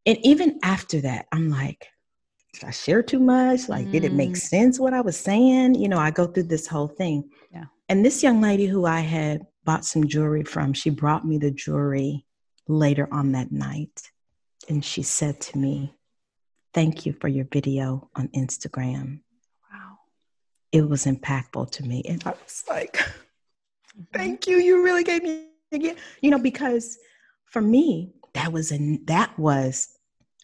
And 0.05 0.17
even 0.23 0.59
after 0.63 1.01
that, 1.01 1.27
I'm 1.31 1.49
like, 1.49 1.87
did 2.53 2.63
I 2.63 2.71
share 2.71 3.03
too 3.03 3.19
much? 3.19 3.69
Like, 3.69 3.91
did 3.91 4.03
it 4.03 4.13
make 4.13 4.31
Mm. 4.31 4.37
sense 4.37 4.79
what 4.79 4.93
I 4.93 5.01
was 5.01 5.17
saying? 5.17 5.75
You 5.75 5.87
know, 5.87 5.99
I 5.99 6.11
go 6.11 6.25
through 6.27 6.43
this 6.43 6.67
whole 6.67 6.87
thing. 6.87 7.29
Yeah. 7.51 7.65
And 7.87 8.03
this 8.03 8.23
young 8.23 8.41
lady 8.41 8.65
who 8.65 8.85
I 8.85 9.01
had 9.01 9.45
bought 9.65 9.85
some 9.85 10.07
jewelry 10.07 10.43
from, 10.43 10.73
she 10.73 10.89
brought 10.89 11.25
me 11.25 11.37
the 11.37 11.51
jewelry 11.51 12.25
later 12.67 13.07
on 13.11 13.31
that 13.33 13.51
night. 13.51 14.01
And 14.67 14.83
she 14.83 15.03
said 15.03 15.39
to 15.41 15.57
me, 15.57 15.95
Thank 16.73 17.05
you 17.05 17.13
for 17.13 17.27
your 17.27 17.45
video 17.51 18.09
on 18.15 18.27
Instagram. 18.29 19.21
Wow. 19.71 19.97
It 20.71 20.87
was 20.87 21.05
impactful 21.05 21.71
to 21.71 21.83
me. 21.83 22.03
And 22.07 22.21
I 22.25 22.31
was 22.31 22.63
like, 22.69 22.97
Mm-hmm. 23.99 24.17
Thank 24.17 24.47
you. 24.47 24.57
You 24.57 24.83
really 24.83 25.03
gave 25.03 25.23
me 25.23 25.47
again. 25.71 25.95
You 26.21 26.29
know, 26.31 26.39
because 26.39 26.97
for 27.45 27.61
me, 27.61 28.13
that 28.33 28.53
was 28.53 28.71
a 28.71 28.97
that 29.05 29.37
was 29.37 29.89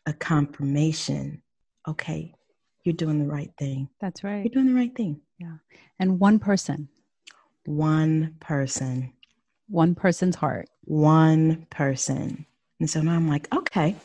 a 0.06 0.14
confirmation. 0.14 1.42
Okay, 1.88 2.34
you're 2.84 2.94
doing 2.96 3.20
the 3.20 3.32
right 3.32 3.52
thing. 3.58 3.90
That's 4.02 4.24
right. 4.24 4.44
You're 4.44 4.54
doing 4.54 4.68
the 4.74 4.80
right 4.80 4.96
thing. 4.96 5.22
Yeah. 5.40 5.58
And 6.00 6.20
one 6.20 6.40
person, 6.40 6.90
One 7.66 8.36
person, 8.40 9.14
one 9.70 9.96
person's 9.96 10.36
heart. 10.36 10.68
one 10.86 11.68
person. 11.70 12.46
And 12.80 12.90
so 12.90 13.02
now 13.02 13.14
I'm 13.16 13.28
like, 13.30 13.48
okay, 13.56 13.96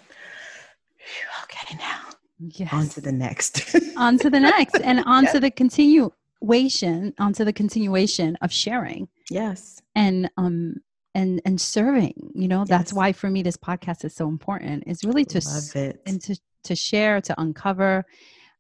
okay, 1.45 1.77
now 1.79 2.01
Yes. 2.39 2.73
on 2.73 2.89
to 2.91 3.01
the 3.03 3.13
next. 3.13 3.75
on 3.97 4.19
to 4.19 4.31
the 4.31 4.41
next 4.41 4.77
and 4.83 5.01
on 5.07 5.27
to 5.27 5.41
the 5.41 5.51
continuation, 5.51 7.13
on 7.19 7.33
to 7.35 7.45
the 7.45 7.53
continuation 7.53 8.37
of 8.41 8.51
sharing 8.53 9.09
yes. 9.31 9.83
and 9.95 10.31
um 10.39 10.77
and 11.15 11.41
and 11.45 11.61
serving. 11.61 12.33
You 12.35 12.49
know, 12.49 12.65
that's 12.65 12.93
why 12.93 13.13
for 13.13 13.29
me 13.31 13.43
this 13.43 13.57
podcast 13.57 14.05
is 14.05 14.15
so 14.15 14.29
important. 14.29 14.85
Is 14.87 15.05
really 15.05 15.25
to 15.27 15.39
s- 15.39 15.75
Love 15.75 15.83
it. 15.85 16.03
and 16.07 16.21
to 16.23 16.37
to 16.65 16.77
share, 16.77 17.21
to 17.23 17.41
uncover, 17.41 18.05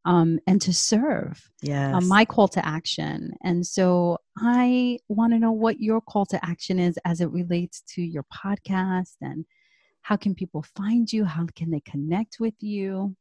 um, 0.06 0.38
and 0.46 0.60
to 0.62 0.72
serve. 0.72 1.50
yes. 1.62 1.94
uh, 1.94 2.00
my 2.00 2.24
call 2.24 2.48
to 2.48 2.66
action. 2.66 3.32
And 3.44 3.66
so 3.66 4.18
I 4.38 4.98
want 5.08 5.32
to 5.34 5.38
know 5.38 5.52
what 5.52 5.80
your 5.80 6.00
call 6.00 6.24
to 6.26 6.42
action 6.44 6.78
is 6.78 6.98
as 7.04 7.20
it 7.20 7.30
relates 7.30 7.82
to 7.94 8.02
your 8.02 8.24
podcast 8.24 9.16
and 9.20 9.44
how 10.02 10.16
can 10.16 10.34
people 10.34 10.62
find 10.74 11.12
you? 11.12 11.26
How 11.26 11.46
can 11.54 11.70
they 11.70 11.80
connect 11.80 12.40
with 12.40 12.54
you? 12.60 13.14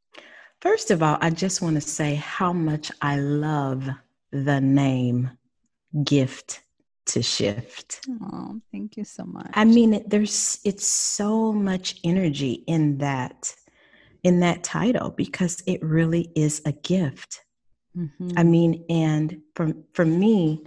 First 0.62 0.90
of 0.90 1.02
all, 1.02 1.18
I 1.20 1.28
just 1.28 1.60
want 1.60 1.74
to 1.74 1.80
say 1.82 2.14
how 2.14 2.54
much 2.54 2.90
I 3.02 3.16
love 3.18 3.86
the 4.32 4.60
name 4.62 5.30
Gift 6.04 6.62
to 7.10 7.22
Shift. 7.22 8.06
Oh, 8.22 8.60
thank 8.72 8.96
you 8.96 9.04
so 9.04 9.24
much. 9.24 9.50
I 9.54 9.64
mean, 9.64 10.02
there's 10.06 10.60
it's 10.64 10.86
so 10.86 11.52
much 11.52 12.00
energy 12.04 12.64
in 12.66 12.98
that 12.98 13.54
in 14.22 14.40
that 14.40 14.62
title 14.62 15.10
because 15.10 15.62
it 15.66 15.82
really 15.82 16.30
is 16.34 16.60
a 16.64 16.72
gift. 16.72 17.40
Mhm. 17.96 18.34
I 18.36 18.42
mean, 18.44 18.84
and 18.88 19.40
for 19.54 19.72
for 19.94 20.04
me, 20.04 20.64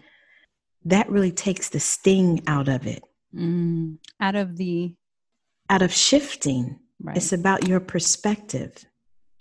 that 0.86 1.10
really 1.10 1.32
takes 1.32 1.70
the 1.70 1.80
sting 1.80 2.42
out 2.48 2.68
of 2.68 2.86
it, 2.88 3.04
Mm. 3.34 3.98
out 4.20 4.36
of 4.36 4.58
the 4.58 4.96
out 5.70 5.82
of 5.82 5.94
shifting. 5.94 6.80
right. 7.02 7.18
It's 7.18 7.34
about 7.34 7.68
your 7.68 7.80
perspective. 7.80 8.86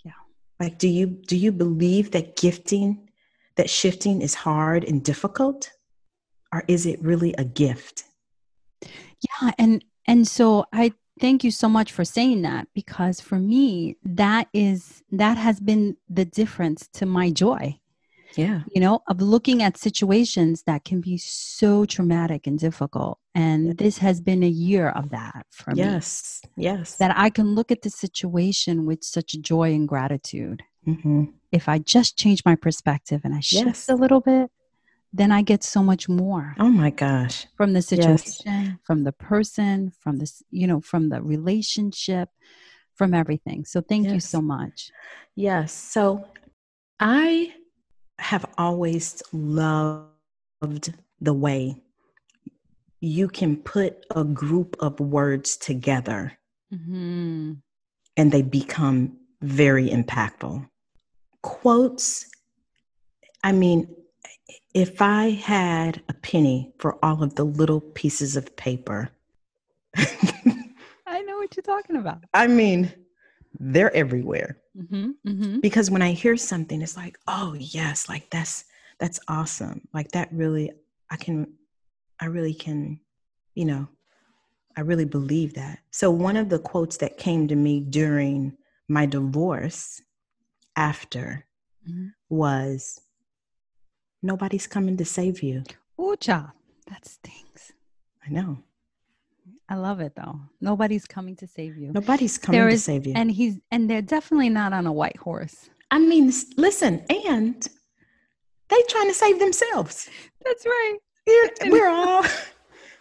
Yeah. 0.03 0.11
Like, 0.59 0.77
do 0.79 0.87
you 0.87 1.05
do 1.07 1.35
you 1.37 1.51
believe 1.51 2.11
that 2.11 2.35
gifting, 2.35 3.09
that 3.55 3.69
shifting 3.69 4.21
is 4.21 4.33
hard 4.35 4.83
and 4.83 5.03
difficult, 5.03 5.71
or 6.53 6.63
is 6.67 6.85
it 6.85 7.01
really 7.01 7.33
a 7.37 7.43
gift? 7.43 8.03
Yeah, 9.41 9.51
and 9.57 9.83
and 10.05 10.27
so 10.27 10.65
I 10.73 10.93
thank 11.19 11.43
you 11.43 11.51
so 11.51 11.67
much 11.69 11.91
for 11.91 12.05
saying 12.05 12.41
that 12.43 12.67
because 12.73 13.21
for 13.21 13.39
me 13.39 13.97
that 14.03 14.47
is 14.53 15.03
that 15.11 15.37
has 15.37 15.59
been 15.59 15.97
the 16.09 16.25
difference 16.25 16.87
to 16.93 17.05
my 17.05 17.31
joy. 17.31 17.79
Yeah. 18.35 18.61
you 18.73 18.81
know, 18.81 19.03
of 19.07 19.21
looking 19.21 19.61
at 19.61 19.77
situations 19.77 20.63
that 20.65 20.83
can 20.85 21.01
be 21.01 21.17
so 21.19 21.85
traumatic 21.85 22.47
and 22.47 22.57
difficult. 22.57 23.19
And 23.35 23.77
this 23.77 23.99
has 23.99 24.21
been 24.21 24.41
a 24.41 24.47
year 24.47 24.89
of 24.89 25.11
that 25.11 25.45
for 25.51 25.69
me. 25.75 25.81
Yes. 25.83 26.41
Yes. 26.57 26.95
That 26.95 27.13
I 27.15 27.29
can 27.29 27.53
look 27.53 27.69
at 27.71 27.83
the 27.83 27.91
situation 27.91 28.87
with 28.87 29.03
such 29.03 29.39
joy 29.39 29.75
and 29.75 29.87
gratitude. 29.87 30.63
hmm 30.83 31.25
If 31.51 31.69
I 31.69 31.77
just 31.77 32.17
change 32.17 32.41
my 32.43 32.55
perspective 32.55 33.21
and 33.23 33.35
I 33.35 33.39
shift 33.39 33.67
Yes. 33.67 33.89
a 33.89 33.93
little 33.93 34.19
bit, 34.21 34.49
then 35.13 35.31
I 35.31 35.41
get 35.43 35.63
so 35.63 35.83
much 35.83 36.09
more 36.09 36.55
Oh 36.59 36.69
my 36.69 36.89
gosh. 36.89 37.45
from 37.55 37.73
the 37.73 37.79
Yes. 37.81 37.87
situation, 37.87 38.79
from 38.83 39.03
the 39.03 39.11
person, 39.13 39.91
from 39.99 40.17
this, 40.17 40.41
you 40.49 40.67
know, 40.67 40.81
from 40.81 41.09
the 41.09 41.21
relationship, 41.21 42.29
from 42.95 43.13
everything. 43.13 43.65
So 43.65 43.81
thank 43.81 44.09
you 44.09 44.19
so 44.19 44.41
much. 44.41 44.91
Yes. 45.35 45.71
So 45.73 46.25
I 46.99 47.53
have 48.19 48.45
always 48.57 49.21
loved 49.31 50.93
the 51.21 51.33
way 51.33 51.81
you 53.01 53.27
can 53.27 53.57
put 53.57 54.05
a 54.15 54.23
group 54.23 54.75
of 54.79 54.99
words 54.99 55.57
together 55.57 56.37
Mhm. 56.73 57.61
and 58.15 58.31
they 58.31 58.41
become 58.41 59.17
very 59.41 59.89
impactful. 59.89 60.69
Quotes, 61.41 62.25
I 63.43 63.51
mean, 63.51 63.93
if 64.73 65.01
I 65.01 65.29
had 65.31 66.01
a 66.09 66.13
penny 66.13 66.73
for 66.79 66.97
all 67.05 67.23
of 67.23 67.35
the 67.35 67.43
little 67.43 67.81
pieces 67.81 68.35
of 68.35 68.55
paper, 68.55 69.09
I 69.95 71.21
know 71.21 71.37
what 71.37 71.55
you're 71.55 71.63
talking 71.63 71.97
about. 71.97 72.23
I 72.33 72.47
mean, 72.47 72.91
they're 73.59 73.95
everywhere. 73.95 74.57
hmm 74.89 75.11
hmm 75.25 75.59
because 75.59 75.89
when 75.91 76.01
i 76.01 76.11
hear 76.11 76.35
something 76.35 76.81
it's 76.81 76.97
like 76.97 77.17
oh 77.27 77.53
yes 77.57 78.09
like 78.09 78.27
that's 78.31 78.65
that's 78.99 79.19
awesome 79.27 79.79
like 79.93 80.09
that 80.11 80.27
really 80.33 80.71
i 81.11 81.15
can 81.15 81.47
i 82.19 82.25
really 82.25 82.53
can 82.55 82.99
you 83.53 83.63
know 83.63 83.87
i 84.75 84.81
really 84.81 85.05
believe 85.05 85.53
that 85.53 85.77
so 85.91 86.09
one 86.09 86.35
of 86.35 86.49
the 86.49 86.57
quotes 86.59 86.97
that 86.97 87.17
came 87.19 87.47
to 87.47 87.55
me 87.55 87.79
during 87.79 88.57
my 88.89 89.05
divorce 89.05 90.01
after 90.75 91.45
Mhm. 91.87 92.13
was 92.29 92.99
nobody's 94.23 94.65
coming 94.67 94.97
to 94.97 95.05
save 95.05 95.43
you 95.43 95.63
Ooh, 96.01 96.15
that 96.25 97.05
stings. 97.05 97.71
i 98.25 98.29
know 98.31 98.57
I 99.69 99.75
love 99.75 100.01
it 100.01 100.13
though. 100.15 100.39
Nobody's 100.61 101.05
coming 101.05 101.35
to 101.37 101.47
save 101.47 101.77
you. 101.77 101.91
nobody's 101.93 102.37
coming 102.37 102.59
There 102.59 102.67
to 102.69 102.73
is- 102.75 102.83
save 102.83 103.07
you 103.07 103.13
And 103.15 103.31
he's 103.31 103.59
and 103.71 103.89
they're 103.89 104.01
definitely 104.01 104.49
not 104.49 104.71
on 104.73 104.85
a 104.87 104.91
white 105.01 105.17
horse. 105.17 105.69
i 105.91 105.97
mean 105.99 106.31
listen 106.57 107.03
and 107.09 107.67
they 108.69 108.81
trying 108.89 109.07
to 109.07 109.13
save 109.13 109.39
themselves 109.39 110.09
That's 110.45 110.65
right. 110.65 110.97
We're- 111.27 111.71
we're 111.71 111.89
all 111.89 112.23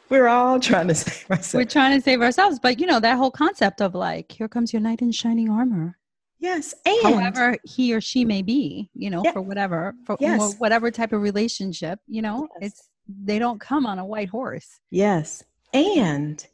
we're 0.09 0.29
all 0.29 0.61
trying 0.61 0.89
to 0.89 0.95
save 0.95 1.29
ourselves 1.31 1.55
We're 1.55 1.65
trying 1.65 1.99
to 1.99 2.03
save 2.05 2.21
ourselves, 2.21 2.59
but 2.61 2.79
you 2.81 2.87
know 2.87 3.01
that 3.01 3.17
whole 3.17 3.31
concept 3.31 3.81
of 3.81 3.95
like, 3.95 4.31
here 4.31 4.47
comes 4.49 4.73
your 4.73 4.83
knight 4.83 5.01
in 5.03 5.11
shining 5.11 5.49
armor. 5.51 5.97
Yes, 6.43 6.75
and 6.85 6.97
However 7.15 7.57
he 7.65 7.95
or 7.95 8.01
she 8.01 8.25
may 8.25 8.43
be, 8.43 8.91
you 8.95 9.11
know, 9.11 9.23
Yeah. 9.25 9.31
for 9.33 9.41
whatever, 9.41 9.95
for 10.05 10.17
Yes. 10.19 10.41
wha- 10.41 10.57
whatever 10.59 10.91
type 10.91 11.13
of 11.13 11.23
relationship, 11.23 12.01
you 12.09 12.21
know, 12.21 12.49
Yes. 12.61 12.71
it's 12.73 12.89
they 13.09 13.39
don't 13.39 13.61
come 13.61 13.87
on 13.87 13.99
a 14.01 14.05
white 14.05 14.29
horse. 14.29 14.81
yes, 14.91 15.45
and 15.73 16.45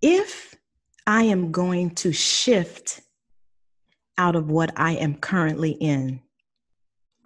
if 0.00 0.54
I 1.06 1.24
am 1.24 1.52
going 1.52 1.90
to 1.96 2.12
shift 2.12 3.02
out 4.18 4.36
of 4.36 4.50
what 4.50 4.72
I 4.76 4.92
am 4.92 5.14
currently 5.16 5.72
in, 5.72 6.20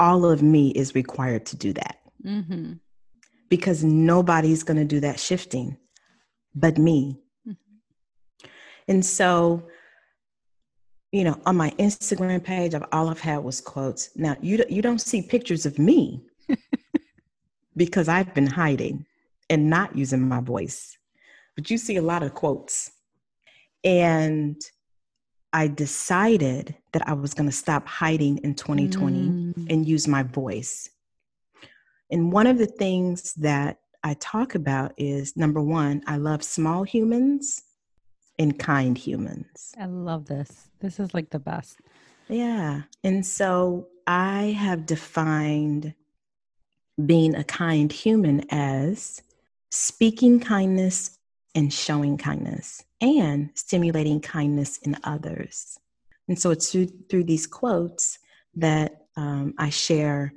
all 0.01 0.25
of 0.25 0.43
me 0.43 0.71
is 0.71 0.95
required 0.97 1.47
to 1.47 1.57
do 1.57 1.73
that 1.75 1.97
Mm-hmm. 2.25 2.73
because 3.49 3.85
nobody's 3.85 4.65
going 4.65 4.79
to 4.79 4.85
do 4.85 4.99
that 5.01 5.21
shifting 5.21 5.77
but 6.57 6.77
me. 6.79 7.23
Mhm. 7.47 7.57
And 8.89 9.05
so 9.07 9.69
you 11.13 11.25
know, 11.25 11.41
on 11.45 11.57
my 11.57 11.71
Instagram 11.71 12.43
page, 12.43 12.75
I've, 12.75 12.85
all 12.93 13.09
I've 13.09 13.21
had 13.21 13.39
was 13.39 13.61
quotes. 13.61 14.11
Now 14.17 14.37
you 14.41 14.65
you 14.69 14.83
don't 14.83 15.01
see 15.01 15.23
pictures 15.23 15.67
of 15.67 15.79
me 15.79 16.23
because 17.77 18.09
I've 18.09 18.33
been 18.35 18.47
hiding 18.47 19.07
and 19.49 19.69
not 19.69 19.97
using 19.97 20.21
my 20.21 20.41
voice, 20.41 20.97
but 21.57 21.71
you 21.71 21.79
see 21.79 21.97
a 21.97 22.03
lot 22.03 22.23
of 22.23 22.35
quotes. 22.35 22.93
And 23.83 24.61
I 25.53 25.67
decided 25.67 26.77
that 26.93 27.09
I 27.09 27.15
was 27.15 27.35
going 27.35 27.49
to 27.49 27.57
stop 27.57 27.89
hiding 27.89 28.39
in 28.39 28.55
2020 28.55 29.19
mm. 29.19 29.71
and 29.71 29.89
use 29.89 30.07
my 30.07 30.23
voice. 30.23 30.89
And 32.13 32.31
one 32.31 32.47
of 32.47 32.59
the 32.59 32.67
things 32.67 33.35
that 33.35 33.79
I 34.05 34.15
talk 34.15 34.55
about 34.55 34.93
is 34.97 35.37
number 35.37 35.61
one, 35.61 36.03
I 36.07 36.19
love 36.19 36.45
small 36.45 36.85
humans 36.85 37.63
and 38.41 38.59
kind 38.59 38.97
humans. 38.97 39.75
I 39.79 39.85
love 39.85 40.25
this. 40.25 40.71
This 40.81 40.99
is 40.99 41.13
like 41.13 41.29
the 41.29 41.39
best. 41.39 41.79
Yeah. 42.27 42.83
And 43.05 43.25
so 43.25 43.89
I 44.07 44.57
have 44.59 44.87
defined 44.87 45.95
being 47.05 47.35
a 47.35 47.45
kind 47.45 47.93
human 47.93 48.43
as 48.51 49.23
speaking 49.71 50.41
kindness 50.41 51.19
and 51.55 51.71
showing 51.71 52.17
kindness 52.17 52.83
and 53.03 53.51
stimulating 53.55 54.21
kindness 54.21 54.79
in 54.79 54.97
others. 55.05 55.79
And 56.27 56.41
so 56.41 56.51
it's 56.51 56.73
through, 56.73 56.89
through 57.11 57.25
these 57.25 57.47
quotes 57.47 58.19
that 58.55 59.03
um, 59.17 59.53
I 59.59 59.69
share 59.69 60.33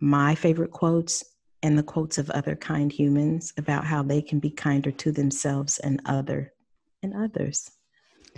my 0.00 0.34
favorite 0.34 0.72
quotes 0.72 1.24
and 1.62 1.78
the 1.78 1.84
quotes 1.84 2.18
of 2.18 2.28
other 2.30 2.56
kind 2.56 2.90
humans 2.90 3.52
about 3.56 3.84
how 3.84 4.02
they 4.02 4.20
can 4.20 4.40
be 4.40 4.50
kinder 4.50 4.90
to 4.90 5.12
themselves 5.12 5.78
and 5.78 6.02
other 6.06 6.52
and 7.02 7.14
others. 7.14 7.70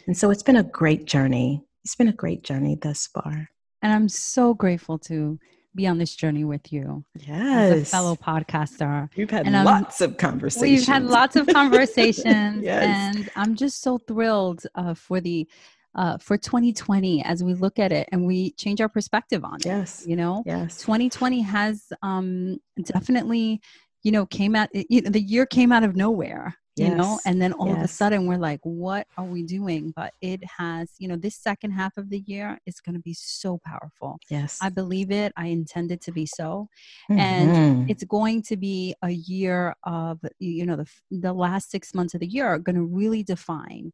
And 0.07 0.17
so 0.17 0.31
it's 0.31 0.43
been 0.43 0.57
a 0.57 0.63
great 0.63 1.05
journey. 1.05 1.65
It's 1.85 1.95
been 1.95 2.09
a 2.09 2.13
great 2.13 2.43
journey 2.43 2.79
thus 2.81 3.07
far. 3.07 3.49
And 3.83 3.93
I'm 3.93 4.09
so 4.09 4.55
grateful 4.55 4.99
to 5.01 5.39
be 5.75 5.87
on 5.87 5.99
this 5.99 6.15
journey 6.15 6.45
with 6.45 6.73
you. 6.73 7.05
Yes. 7.15 7.73
As 7.73 7.83
a 7.83 7.85
fellow 7.85 8.17
podcaster. 8.17 9.09
We've 9.17 9.31
had 9.31 9.47
and 9.47 9.65
lots 9.65 10.01
I'm, 10.01 10.11
of 10.11 10.17
conversations. 10.17 10.81
We've 10.81 10.87
had 10.87 11.05
lots 11.05 11.37
of 11.37 11.47
conversations. 11.53 12.63
yes. 12.63 13.17
And 13.17 13.31
I'm 13.37 13.55
just 13.55 13.81
so 13.81 13.99
thrilled 13.99 14.65
uh, 14.75 14.95
for 14.95 15.21
the 15.21 15.49
uh, 15.95 16.19
for 16.19 16.37
2020 16.37 17.25
as 17.25 17.43
we 17.43 17.55
look 17.55 17.79
at 17.79 17.93
it 17.93 18.09
and 18.13 18.27
we 18.27 18.53
change 18.53 18.81
our 18.81 18.89
perspective 18.89 19.45
on 19.45 19.57
it. 19.57 19.67
Yes. 19.67 20.05
You 20.07 20.17
know, 20.17 20.43
yes. 20.47 20.79
2020 20.79 21.41
has 21.43 21.87
um, 22.03 22.59
definitely, 22.83 23.61
you 24.03 24.13
know, 24.13 24.27
came 24.27 24.55
out, 24.55 24.69
you 24.73 25.01
know, 25.01 25.11
the 25.11 25.21
year 25.21 25.47
came 25.47 25.73
out 25.73 25.83
of 25.85 25.97
nowhere 25.97 26.57
you 26.79 26.95
know 26.95 27.19
and 27.25 27.41
then 27.41 27.53
all 27.55 27.69
yes. 27.69 27.77
of 27.77 27.83
a 27.83 27.89
sudden 27.89 28.27
we're 28.27 28.39
like 28.39 28.61
what 28.63 29.07
are 29.17 29.25
we 29.25 29.43
doing? 29.43 29.93
But 29.95 30.13
it 30.21 30.43
has 30.59 30.91
you 30.99 31.09
know 31.09 31.17
this 31.17 31.37
second 31.37 31.73
half 31.73 31.97
of 31.97 32.11
the 32.11 32.21
year 32.21 32.59
is 32.67 32.81
going 32.81 32.95
to 32.95 33.01
be 33.01 33.15
so 33.15 33.61
powerful. 33.65 34.19
Yes. 34.31 34.59
I 34.61 34.69
believe 34.69 35.11
it. 35.11 35.33
I 35.37 35.47
intend 35.47 35.93
it 35.93 36.01
to 36.03 36.13
be 36.13 36.27
so. 36.27 36.69
Mm-hmm. 37.11 37.21
and 37.21 37.91
it's 37.91 38.05
going 38.05 38.43
to 38.43 38.57
be 38.57 38.95
a 39.03 39.11
year 39.11 39.75
of 39.85 40.21
you 40.39 40.67
know 40.67 40.77
the, 40.77 40.89
the 41.11 41.33
last 41.33 41.71
six 41.71 41.95
months 41.95 42.15
of 42.15 42.21
the 42.21 42.27
year 42.27 42.47
are 42.47 42.59
going 42.59 42.77
to 42.77 42.85
really 42.85 43.23
define 43.23 43.93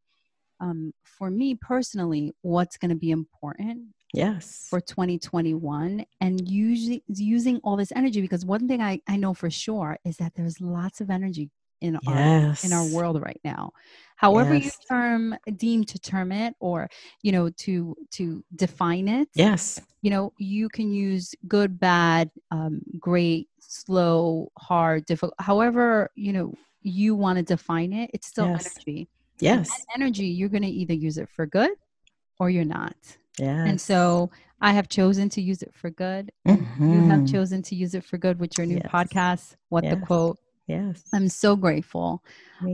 um, 0.61 0.93
for 1.03 1.31
me 1.31 1.55
personally 1.55 2.33
what's 2.43 2.77
going 2.77 2.91
to 2.91 2.97
be 2.97 3.11
important 3.11 3.89
yes. 4.13 4.67
for 4.71 4.81
2021 4.81 6.05
and 6.21 6.49
usually 6.49 7.03
using 7.09 7.61
all 7.65 7.77
this 7.77 7.93
energy 7.95 8.21
because 8.21 8.45
one 8.45 8.69
thing 8.69 8.81
I, 8.81 9.01
I 9.09 9.17
know 9.17 9.35
for 9.35 9.51
sure 9.51 9.99
is 10.05 10.17
that 10.19 10.35
there's 10.35 10.61
lots 10.61 11.01
of 11.01 11.11
energy 11.11 11.51
in 11.85 11.99
yes. 12.03 12.65
our 12.65 12.67
in 12.67 12.73
our 12.73 12.95
world 12.97 13.21
right 13.21 13.41
now 13.45 13.71
however 14.17 14.55
yes. 14.55 14.65
you 14.65 14.71
term 14.89 15.37
deem 15.57 15.85
to 15.85 15.99
term 15.99 16.33
it 16.33 16.55
or 16.59 16.89
you 17.23 17.31
know 17.31 17.51
to 17.51 17.95
to 18.11 18.43
define 18.57 19.07
it 19.07 19.29
yes 19.35 19.81
you 20.01 20.11
know 20.11 20.33
you 20.39 20.69
can 20.69 20.91
use 20.91 21.35
good 21.47 21.79
bad 21.79 22.31
um, 22.51 22.81
great 22.99 23.49
slow 23.61 24.51
hard 24.59 25.05
difficult 25.05 25.35
however 25.39 26.11
you 26.15 26.33
know 26.33 26.55
you 26.81 27.15
want 27.15 27.37
to 27.37 27.43
define 27.43 27.93
it 27.93 28.11
it's 28.15 28.27
still 28.27 28.47
yes. 28.47 28.67
energy 28.67 29.09
yes 29.41 29.71
energy 29.95 30.27
you're 30.27 30.49
going 30.49 30.63
to 30.63 30.69
either 30.69 30.95
use 30.95 31.19
it 31.19 31.29
for 31.29 31.45
good 31.45 31.73
or 32.39 32.49
you're 32.49 32.65
not 32.65 32.97
yeah 33.39 33.65
and 33.65 33.79
so 33.79 34.31
I 34.61 34.73
have 34.73 34.89
chosen 34.89 35.29
to 35.29 35.43
use 35.43 35.61
it 35.63 35.75
for 35.75 35.91
good. 35.91 36.33
Mm-hmm. 36.49 36.93
You 36.95 37.01
have 37.11 37.27
chosen 37.27 37.61
to 37.65 37.75
use 37.75 37.95
it 37.95 38.03
for 38.03 38.17
good 38.17 38.41
with 38.41 38.57
your 38.57 38.67
new 38.67 38.81
yes. 38.83 38.91
podcast, 38.91 39.57
What 39.69 39.85
yes. 39.85 39.95
the 39.95 40.07
Quote. 40.07 40.39
Yes. 40.67 41.03
I'm 41.13 41.29
so 41.29 41.57
grateful 41.57 42.23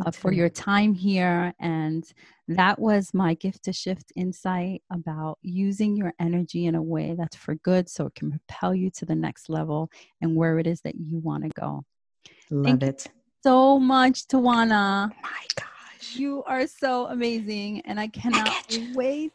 uh, 0.07 0.11
for 0.13 0.33
your 0.33 0.49
time 0.49 0.95
here. 0.95 1.53
And 1.59 2.05
that 2.49 2.79
was 2.79 3.13
my 3.13 3.35
gift 3.35 3.65
to 3.65 3.73
shift 3.73 4.13
insight 4.15 4.83
about 4.93 5.39
using 5.43 5.97
your 5.97 6.15
energy 6.21 6.67
in 6.67 6.77
a 6.77 6.83
way 6.83 7.15
that's 7.19 7.37
for 7.37 7.57
good 7.57 7.89
so 7.89 8.07
it 8.07 8.15
can 8.15 8.31
propel 8.31 8.75
you 8.75 8.91
to 8.91 9.05
the 9.05 9.15
next 9.15 9.49
level 9.49 9.91
and 10.21 10.37
where 10.37 10.59
it 10.59 10.67
is 10.67 10.81
that 10.83 10.95
you 10.95 11.19
want 11.19 11.45
to 11.45 11.51
go. 11.61 11.85
Love 12.51 12.81
Thank 12.81 12.83
it. 12.83 13.07
so 13.43 13.79
much, 13.79 14.27
Tawana. 14.27 15.11
Oh 15.13 15.17
my 15.23 15.47
gosh. 15.57 16.15
You 16.17 16.45
are 16.45 16.67
so 16.67 17.07
amazing. 17.07 17.81
And 17.87 17.99
I 17.99 18.07
cannot 18.07 18.55
wait. 18.95 19.33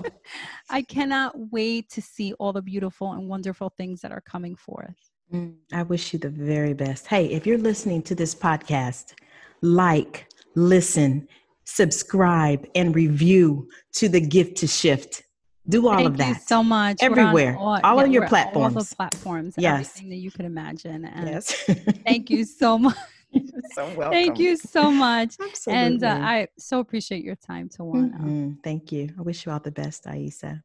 I 0.70 0.82
cannot 0.82 1.34
wait 1.52 1.88
to 1.90 2.02
see 2.02 2.32
all 2.34 2.52
the 2.52 2.62
beautiful 2.62 3.12
and 3.12 3.28
wonderful 3.28 3.70
things 3.70 4.00
that 4.00 4.12
are 4.12 4.20
coming 4.20 4.56
forth. 4.56 5.09
Mm, 5.32 5.54
I 5.72 5.82
wish 5.84 6.12
you 6.12 6.18
the 6.18 6.28
very 6.28 6.74
best. 6.74 7.06
Hey, 7.06 7.26
if 7.26 7.46
you're 7.46 7.58
listening 7.58 8.02
to 8.02 8.14
this 8.14 8.34
podcast, 8.34 9.14
like, 9.62 10.26
listen, 10.56 11.28
subscribe, 11.64 12.66
and 12.74 12.94
review 12.94 13.68
to 13.92 14.08
the 14.08 14.20
gift 14.20 14.56
to 14.58 14.66
shift. 14.66 15.22
Do 15.68 15.86
all 15.88 15.96
Thank 15.96 16.08
of 16.08 16.16
that. 16.16 16.42
so 16.42 16.64
much. 16.64 16.96
Everywhere. 17.00 17.56
All, 17.56 17.78
all 17.84 17.96
yeah, 17.98 18.02
of 18.02 18.10
your 18.10 18.26
platforms. 18.26 18.76
All 18.76 18.82
the 18.82 18.94
platforms. 18.96 19.54
Yes. 19.56 19.90
Everything 19.90 20.10
that 20.10 20.16
you 20.16 20.30
could 20.32 20.46
imagine. 20.46 21.04
And 21.04 21.28
yes. 21.28 21.52
thank 22.06 22.28
you 22.28 22.44
so 22.44 22.76
much. 22.86 22.96
so 23.74 23.84
welcome. 23.94 24.10
Thank 24.10 24.40
you 24.40 24.56
so 24.56 24.90
much. 24.90 25.36
Absolutely. 25.40 25.84
And 25.84 26.02
uh, 26.02 26.18
I 26.20 26.48
so 26.58 26.80
appreciate 26.80 27.22
your 27.22 27.36
time, 27.36 27.68
Tawana. 27.68 28.14
Mm-hmm. 28.14 28.52
Thank 28.64 28.90
you. 28.90 29.10
I 29.16 29.22
wish 29.22 29.46
you 29.46 29.52
all 29.52 29.60
the 29.60 29.70
best, 29.70 30.06
Aisa. 30.06 30.62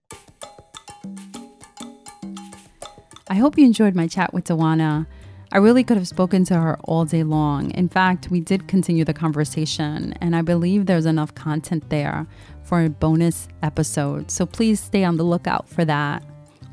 I 3.36 3.38
hope 3.39 3.57
you 3.57 3.65
enjoyed 3.65 3.95
my 3.95 4.07
chat 4.07 4.33
with 4.33 4.45
Tawana. 4.45 5.05
I 5.51 5.57
really 5.57 5.83
could 5.83 5.97
have 5.97 6.07
spoken 6.07 6.45
to 6.45 6.55
her 6.55 6.79
all 6.86 7.03
day 7.03 7.23
long. 7.23 7.69
In 7.71 7.89
fact, 7.89 8.31
we 8.31 8.39
did 8.39 8.69
continue 8.69 9.03
the 9.03 9.13
conversation, 9.13 10.13
and 10.21 10.38
I 10.38 10.41
believe 10.41 10.86
there's 10.86 11.05
enough 11.05 11.36
content 11.36 11.89
there 11.89 12.27
for 12.63 12.81
a 12.81 12.89
bonus 12.89 13.49
episode. 13.61 14.31
So 14.31 14.45
please 14.45 14.79
stay 14.79 15.03
on 15.03 15.17
the 15.17 15.25
lookout 15.25 15.67
for 15.67 15.83
that. 15.83 16.23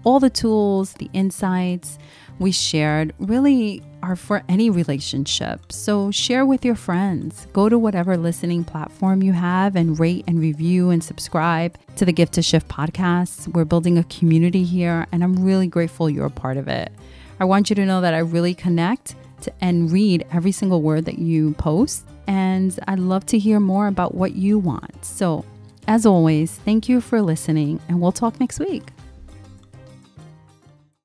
All 0.04 0.20
the 0.20 0.30
tools, 0.30 0.92
the 0.92 1.10
insights 1.12 1.98
we 2.42 2.52
shared 2.52 3.14
really 3.18 3.82
are 4.02 4.16
for 4.16 4.42
any 4.48 4.68
relationship. 4.68 5.70
So 5.70 6.10
share 6.10 6.44
with 6.44 6.64
your 6.64 6.74
friends. 6.74 7.46
Go 7.52 7.68
to 7.68 7.78
whatever 7.78 8.16
listening 8.16 8.64
platform 8.64 9.22
you 9.22 9.32
have 9.32 9.76
and 9.76 9.98
rate 9.98 10.24
and 10.26 10.40
review 10.40 10.90
and 10.90 11.02
subscribe 11.02 11.78
to 11.96 12.04
the 12.04 12.12
Gift 12.12 12.34
to 12.34 12.42
Shift 12.42 12.66
podcast. 12.68 13.48
We're 13.54 13.64
building 13.64 13.96
a 13.96 14.04
community 14.04 14.64
here, 14.64 15.06
and 15.12 15.22
I'm 15.22 15.44
really 15.44 15.68
grateful 15.68 16.10
you're 16.10 16.26
a 16.26 16.30
part 16.30 16.56
of 16.56 16.66
it. 16.66 16.90
I 17.38 17.44
want 17.44 17.70
you 17.70 17.76
to 17.76 17.86
know 17.86 18.00
that 18.00 18.12
I 18.12 18.18
really 18.18 18.54
connect 18.54 19.14
and 19.60 19.90
read 19.90 20.26
every 20.32 20.52
single 20.52 20.82
word 20.82 21.04
that 21.04 21.18
you 21.18 21.54
post, 21.54 22.04
and 22.26 22.76
I'd 22.86 22.98
love 22.98 23.24
to 23.26 23.38
hear 23.38 23.60
more 23.60 23.86
about 23.86 24.14
what 24.14 24.34
you 24.34 24.58
want. 24.58 25.04
So, 25.04 25.44
as 25.86 26.06
always, 26.06 26.52
thank 26.52 26.88
you 26.88 27.00
for 27.00 27.22
listening, 27.22 27.80
and 27.88 28.00
we'll 28.00 28.12
talk 28.12 28.38
next 28.38 28.60
week. 28.60 28.91